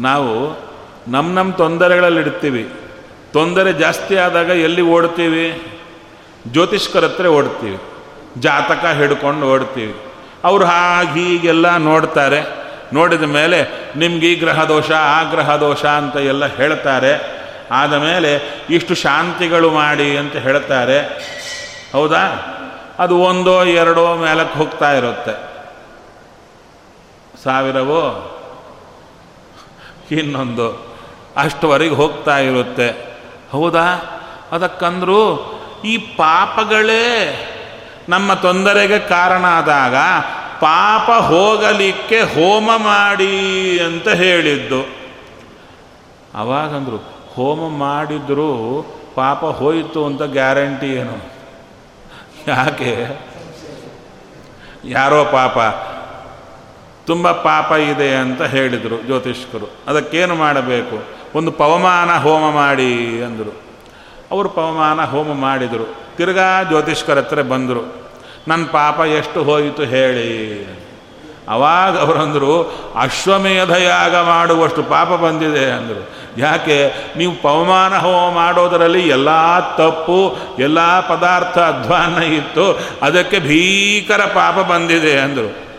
[0.01, 0.61] ನಾವು
[1.09, 2.73] ನಮ್ಮ ನಮ್ಮ ತೊಂದರೆಗಳಲ್ಲಿ ಇಡ್ತೀವಿ.
[3.33, 5.63] ತೊಂದರೆ ಜಾಸ್ತಿ ಆದಾಗ ಎಲ್ಲಿ ಓಡ್ತೀವಿ?
[6.47, 7.81] ಜ್ಯೋತಿಷ್ಕರ ಹತ್ರ ಓಡ್ತೀವಿ.
[8.39, 9.97] ಜಾತಕ ಹಿಡ್ಕೊಂಡು ಓಡ್ತೀವಿ.
[10.45, 12.61] ಅವರು ಹಾಗೆ ಹೀಗೆಲ್ಲ ನೋಡ್ತಾರೆ.
[12.93, 17.41] ನೋಡಿದ ಮೇಲೆ ನಿಮ್ಗೆ ಈ ಗ್ರಹ ದೋಷ, ಆ ಗ್ರಹ ದೋಷ ಅಂತ ಎಲ್ಲ ಹೇಳ್ತಾರೆ.
[17.71, 21.01] ಆದ ಮೇಲೆ ಇಷ್ಟು ಶಾಂತಿಗಳು ಮಾಡಿ ಅಂತ ಹೇಳ್ತಾರೆ.
[21.93, 22.27] ಹೌದಾ?
[22.99, 25.50] ಅದು ಒಂದೋ ಎರಡೋ ಮೇಲಕ್ಕೆ ಹೋಗ್ತಾ ಇರುತ್ತೆ.
[27.45, 28.27] ಸಾವಿರವೋ?
[30.11, 30.97] ಇನ್ನೊಂದು.
[31.37, 33.19] ಅಷ್ಟುವರೆಗೆ ಹೋಗ್ತಾ ಇರುತ್ತೆ.
[33.53, 33.87] ಹೌದಾ?
[34.53, 35.51] ಅದಕ್ಕಂದ್ರು
[35.85, 37.37] ಈ ಪಾಪಗಳೇ
[38.09, 39.97] ನಮ್ಮ ತೊಂದರೆಗೆ ಕಾರಣ ಆದಾಗ
[40.61, 44.83] ಪಾಪ ಹೋಗಲಿಕ್ಕೆ ಹೋಮ ಮಾಡಿ ಅಂತ ಹೇಳಿದ್ದು.
[46.35, 46.97] ಅವಾಗಂದ್ರು
[47.35, 48.85] ಹೋಮ ಮಾಡಿದ್ರು
[49.15, 51.17] ಪಾಪ ಹೋಯಿತು ಅಂತ ಗ್ಯಾರಂಟಿ ಏನು?
[52.49, 53.21] ಯಾಕೆ?
[54.85, 55.59] ಯಾರೋ ಪಾಪ
[57.11, 59.73] ತುಂಬ ಪಾಪ ಇದೆ ಅಂತ ಹೇಳಿದರು ಜ್ಯೋತಿಷ್ಕರು.
[59.89, 61.05] ಅದಕ್ಕೇನು ಮಾಡಬೇಕು?
[61.35, 63.63] ಒಂದು ಪವಮಾನ ಹೋಮ ಮಾಡಿ ಅಂದರು.
[64.31, 66.17] ಅವರು ಪವಮಾನ ಹೋಮ ಮಾಡಿದರು.
[66.17, 68.13] ತಿರ್ಗಾ ಜ್ಯೋತಿಷ್ಕರ ಹತ್ರ ಬಂದರು.
[68.49, 70.31] ನನ್ನ ಪಾಪ ಎಷ್ಟು ಹೋಯಿತು ಹೇಳಿ.
[71.49, 76.09] ಅವಾಗ ಅವರಂದರು ಅಶ್ವಮೇಧ ಯಾಗ ಮಾಡುವಷ್ಟು ಪಾಪ ಬಂದಿದೆ ಅಂದರು.
[76.39, 76.93] ಯಾಕೆ?
[77.17, 79.29] ನೀವು ಪವಮಾನ ಹೋಮ ಮಾಡೋದರಲ್ಲಿ ಎಲ್ಲ
[79.77, 85.70] ತಪ್ಪು, ಎಲ್ಲ ಪದಾರ್ಥ ಅಧ್ವಾನ ಇತ್ತು, ಅದಕ್ಕೆ ಭೀಕರ ಪಾಪ ಬಂದಿದೆ ಅಂದರು.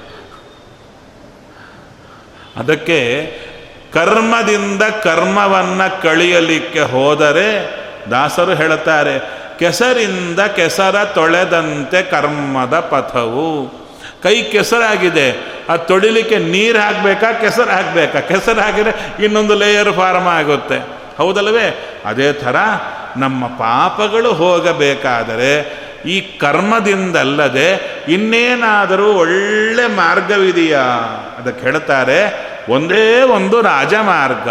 [2.57, 2.99] ಅದಕ್ಕೆ
[3.93, 7.49] ಕರ್ಮದಿಂದ ಕರ್ಮವನ್ನು ಕಳಿಯಲಿಕ್ಕೆ ಹೋದರೆ
[8.11, 9.15] ದಾಸರು ಹೇಳುತ್ತಾರೆ,
[9.59, 13.81] ಕೆಸರಿಂದ ಕೆಸರ ತೊಳೆದಂತೆ ಕರ್ಮದ ಪಥವು.
[14.23, 15.31] ಕೈ ಕೆಸರಾಗಿದೆ
[15.69, 18.19] ಅದು ತೊಳಿಲಿಕ್ಕೆ ನೀರು ಹಾಕಬೇಕಾ, ಕೆಸರು ಹಾಕಬೇಕಾ?
[18.19, 20.79] ಕೆಸರು ಹಾಕಿದರೆ ಇನ್ನೊಂದು ಲೇಯರ್ ಫಾರ್ಮ್ ಆಗುತ್ತೆ.
[21.17, 21.67] ಹೌದಲ್ವೇ
[22.05, 22.55] ಅದೇ ಥರ
[23.17, 25.51] ನಮ್ಮ ಪಾಪಗಳು ಹೋಗಬೇಕಾದರೆ
[26.05, 27.71] ಈ ಕರ್ಮದಿಂದಲ್ಲದೆ
[28.07, 30.81] ಇನ್ನೇನಾದರೂ ಒಳ್ಳೆ ಮಾರ್ಗವಿದೆಯಾ
[31.39, 34.49] ಅದಕ್ಕೆ ಹೇಳ್ತಾರೆ ಒಂದೇ ಒಂದು ರಾಜಮಾರ್ಗ.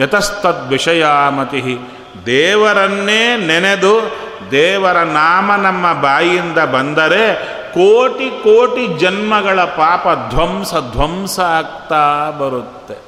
[0.00, 1.78] ಯತಸ್ತದ್ ವಿಷಯಾಮತಿ.
[2.26, 4.16] ದೇವರನ್ನೇ ನೆನೆದು
[4.50, 7.34] ದೇವರ ನಾಮ ನಮ್ಮ ಬಾಯಿಯಿಂದ ಬಂದರೆ
[7.74, 13.07] ಕೋಟಿ ಕೋಟಿ ಜನ್ಮಗಳ ಪಾಪ ಧ್ವಂಸ ಧ್ವಂಸ ಆಗ್ತಾ ಬರುತ್ತೆ.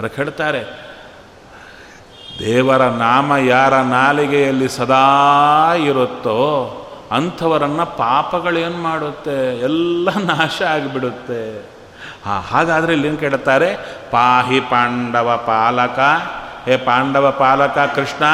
[0.00, 0.60] ಅದಕ್ಕೆ ಹೇಳ್ತಾರೆ,
[2.38, 5.06] ದೇವರ ನಾಮ ಯಾರ ನಾಲಿಗೆಯಲ್ಲಿ ಸದಾ
[5.82, 6.36] ಇರುತ್ತೋ
[7.12, 9.36] ಅಂಥವರನ್ನು ಪಾಪಗಳೇನು ಮಾಡುತ್ತೆ?
[9.60, 11.42] ಎಲ್ಲ ನಾಶ ಆಗಿಬಿಡುತ್ತೆ.
[12.50, 13.68] ಹಾಗಾದರೆ ಇಲ್ಲಿ ಏನು ಕೇಳುತ್ತಾರೆ
[14.10, 15.98] ಪಾಹಿ ಪಾಂಡವ ಪಾಲಕ.
[16.66, 18.24] ಹೇ ಪಾಂಡವ ಪಾಲಕ ಕೃಷ್ಣ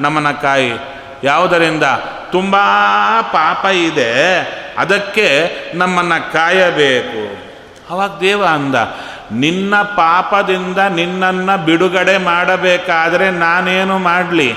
[0.00, 0.72] ನಮ್ಮನ ಕಾಯಿ,
[1.24, 1.86] ಯಾವುದರಿಂದ?
[2.32, 2.56] ತುಂಬ
[3.32, 4.10] ಪಾಪ ಇದೆ,
[4.78, 5.28] ಅದಕ್ಕೆ
[5.74, 7.24] ನಮ್ಮನ್ನು ಕಾಯಬೇಕು.
[7.90, 8.76] ಅವಾಗ ದೇವ ಅಂದ
[9.32, 14.52] ನಿನ್ನ ಪಾಪದಿಂದ ನಿನ್ನನ್ನು ಬಿಡುಗಡೆ ಮಾಡಬೇಕಾದರೆ ನಾನೇನು ಮಾಡಲಿ?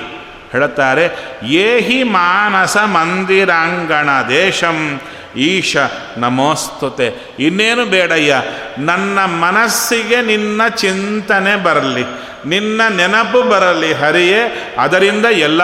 [0.52, 1.06] ಹೇಳುತ್ತಾರೆ,
[1.44, 5.00] ಏಹಿ ಮಾನಸ ಮಂದಿರಾಂಗಣ ದೇಶಂ
[5.38, 5.78] ಈಶ
[6.18, 7.36] ನಮೋಸ್ತುತೆ.
[7.40, 8.42] ಇನ್ನೇನು ಬೇಡಯ್ಯ,
[8.78, 12.06] ನನ್ನ ಮನಸ್ಸಿಗೆ ನಿನ್ನ ಚಿಂತನೆ ಬರಲಿ.
[12.46, 15.64] ನಿನ್ನ ನೆನಪು ಬರಲಿ ಹರಿಯೇ, ಅದರಿಂದ ಎಲ್ಲ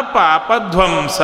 [0.00, 1.20] ಪಾಪಧ್ವಂಸ.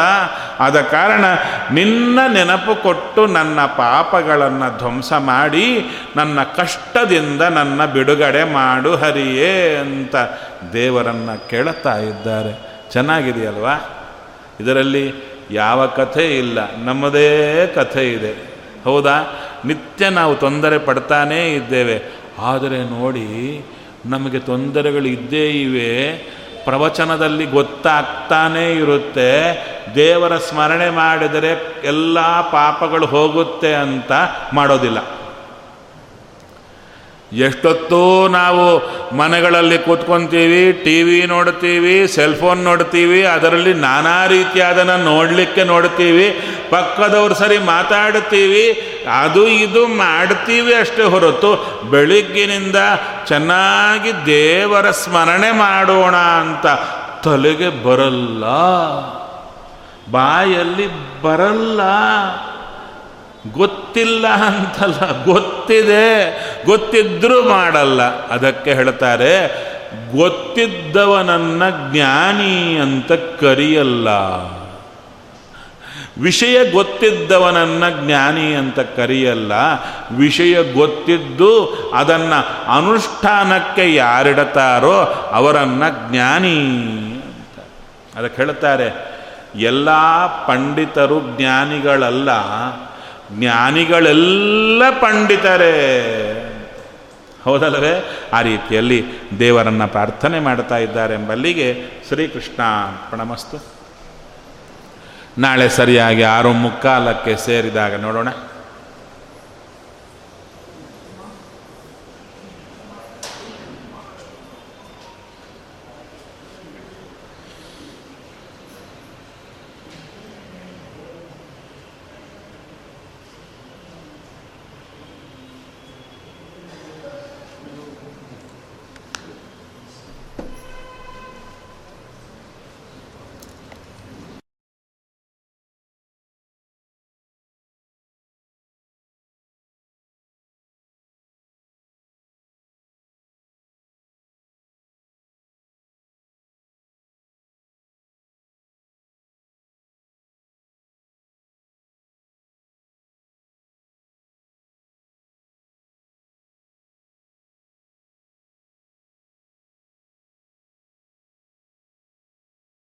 [0.61, 1.25] ಆದ ಕಾರಣ
[1.73, 5.85] ನಿನ್ನ ನೆನಪು ಕೊಟ್ಟು ನನ್ನ ಪಾಪಗಳನ್ನು ಧ್ವಂಸ ಮಾಡಿ,
[6.17, 10.17] ನನ್ನ ಕಷ್ಟದಿಂದ ನನ್ನ ಬಿಡುಗಡೆ ಮಾಡು ಹರಿಯೇ ಅಂತ
[10.73, 12.79] ದೇವರನ್ನು ಕೇಳುತ್ತಾ ಇದ್ದಾರೆ.
[12.93, 14.05] ಚೆನ್ನಾಗಿದೆಯಲ್ವಾ?
[14.61, 15.15] ಇದರಲ್ಲಿ
[15.51, 18.33] ಯಾವ ಕಥೆ ಇಲ್ಲ, ನಮ್ಮದೇ ಕಥೆ ಇದೆ.
[18.85, 19.41] ಹೌದಾ?
[19.65, 22.03] ನಿತ್ಯ ನಾವು ತೊಂದರೆ ಪಡ್ತಾನೇ ಇದ್ದೇವೆ.
[22.43, 23.65] ಆದರೆ ನೋಡಿ
[24.09, 26.13] ನಮಗೆ ತೊಂದರೆಗಳು ಇದ್ದೇ ಇವೆ,
[26.65, 29.31] ಪ್ರವಚನದಲ್ಲಿ ಗೊತ್ತಾಗ್ತಾನೇ ಇರುತ್ತೆ,
[29.95, 34.13] ದೇವರ ಸ್ಮರಣೆ ಮಾಡಿದರೆ ಎಲ್ಲ ಪಾಪಗಳು ಹೋಗುತ್ತೆ ಅಂತ
[34.53, 34.99] ಮಾಡೋದಿಲ್ಲ.
[37.43, 38.63] ಎಷ್ಟೊತ್ತೂ ನಾವು
[39.17, 46.27] ಮನೆಗಳಲ್ಲಿ ಕೂತ್ಕೊತೀವಿ ಟಿ ವಿ ನೋಡ್ತೀವಿ ಸೆಲ್ಫೋನ್ ನೋಡ್ತೀವಿ, ಅದರಲ್ಲಿ ನಾನಾ ರೀತಿಯಾದನ್ನು ನೋಡಲಿಕ್ಕೆ ನೋಡ್ತೀವಿ,
[46.71, 48.65] ಪಕ್ಕದವ್ರು ಸರಿ ಮಾತಾಡ್ತೀವಿ,
[49.21, 51.53] ಅದು ಇದು ಮಾಡ್ತೀವಿ ಅಷ್ಟೇ ಹೊರತು
[51.93, 52.81] ಬೆಳಿಗ್ಗಿನಿಂದ
[53.31, 56.67] ಚೆನ್ನಾಗಿ ದೇವರ ಸ್ಮರಣೆ ಮಾಡೋಣ ಅಂತ
[57.25, 58.45] ತಲೆಗೆ ಬರಲ್ಲ,
[60.11, 60.87] ಬಾಯಲ್ಲಿ
[61.23, 61.81] ಬರಲ್ಲ.
[63.53, 66.31] ಗೊತ್ತಿಲ್ಲ ಅಂತಲ್ಲ, ಗೊತ್ತಿದೆ,
[66.65, 68.03] ಗೊತ್ತಿದ್ರೂ ಮಾಡಲ್ಲ.
[68.27, 69.69] ಅದಕ್ಕೆ ಹೇಳ್ತಾರೆ,
[70.17, 74.09] ಗೊತ್ತಿದ್ದವನನ್ನ ಜ್ಞಾನಿ ಅಂತ ಕರೆಯಲ್ಲ.
[76.23, 79.53] ವಿಷಯ ಗೊತ್ತಿದ್ದವನನ್ನ ಜ್ಞಾನಿ ಅಂತ ಕರೆಯಲ್ಲ.
[80.11, 85.01] ವಿಷಯ ಗೊತ್ತಿದ್ದು ಅದನ್ನು ಅನುಷ್ಠಾನಕ್ಕೆ ಯಾರಿಡತಾರೋ
[85.33, 87.67] ಅವರನ್ನು ಜ್ಞಾನಿ ಅಂತ.
[88.19, 89.19] ಅದಕ್ಕೆ ಹೇಳ್ತಾರೆ,
[89.57, 89.91] ಎಲ್ಲ
[90.27, 92.31] ಪಂಡಿತರು ಜ್ಞಾನಿಗಳಲ್ಲ.
[93.33, 96.05] ಜ್ಞಾನಿಗಳೆಲ್ಲ ಪಂಡಿತರೇ.
[97.45, 98.21] ಹೌದಲ್ಲವೇ?
[98.33, 99.05] ಆ ರೀತಿಯಲ್ಲಿ
[99.39, 102.63] ದೇವರನ್ನು ಪ್ರಾರ್ಥನೆ ಮಾಡ್ತಾ ಇದ್ದಾರೆಂಬಲ್ಲಿಗೆ ಶ್ರೀಕೃಷ್ಣ
[103.09, 103.65] ಪ್ರಣಮಸ್ತು.
[105.39, 108.29] ನಾಳೆ ಸರಿಯಾಗಿ ಆರು ಮುಕ್ಕಾಲಕ್ಕೆ ಸೇರಿದಾಗ ನೋಡೋಣ.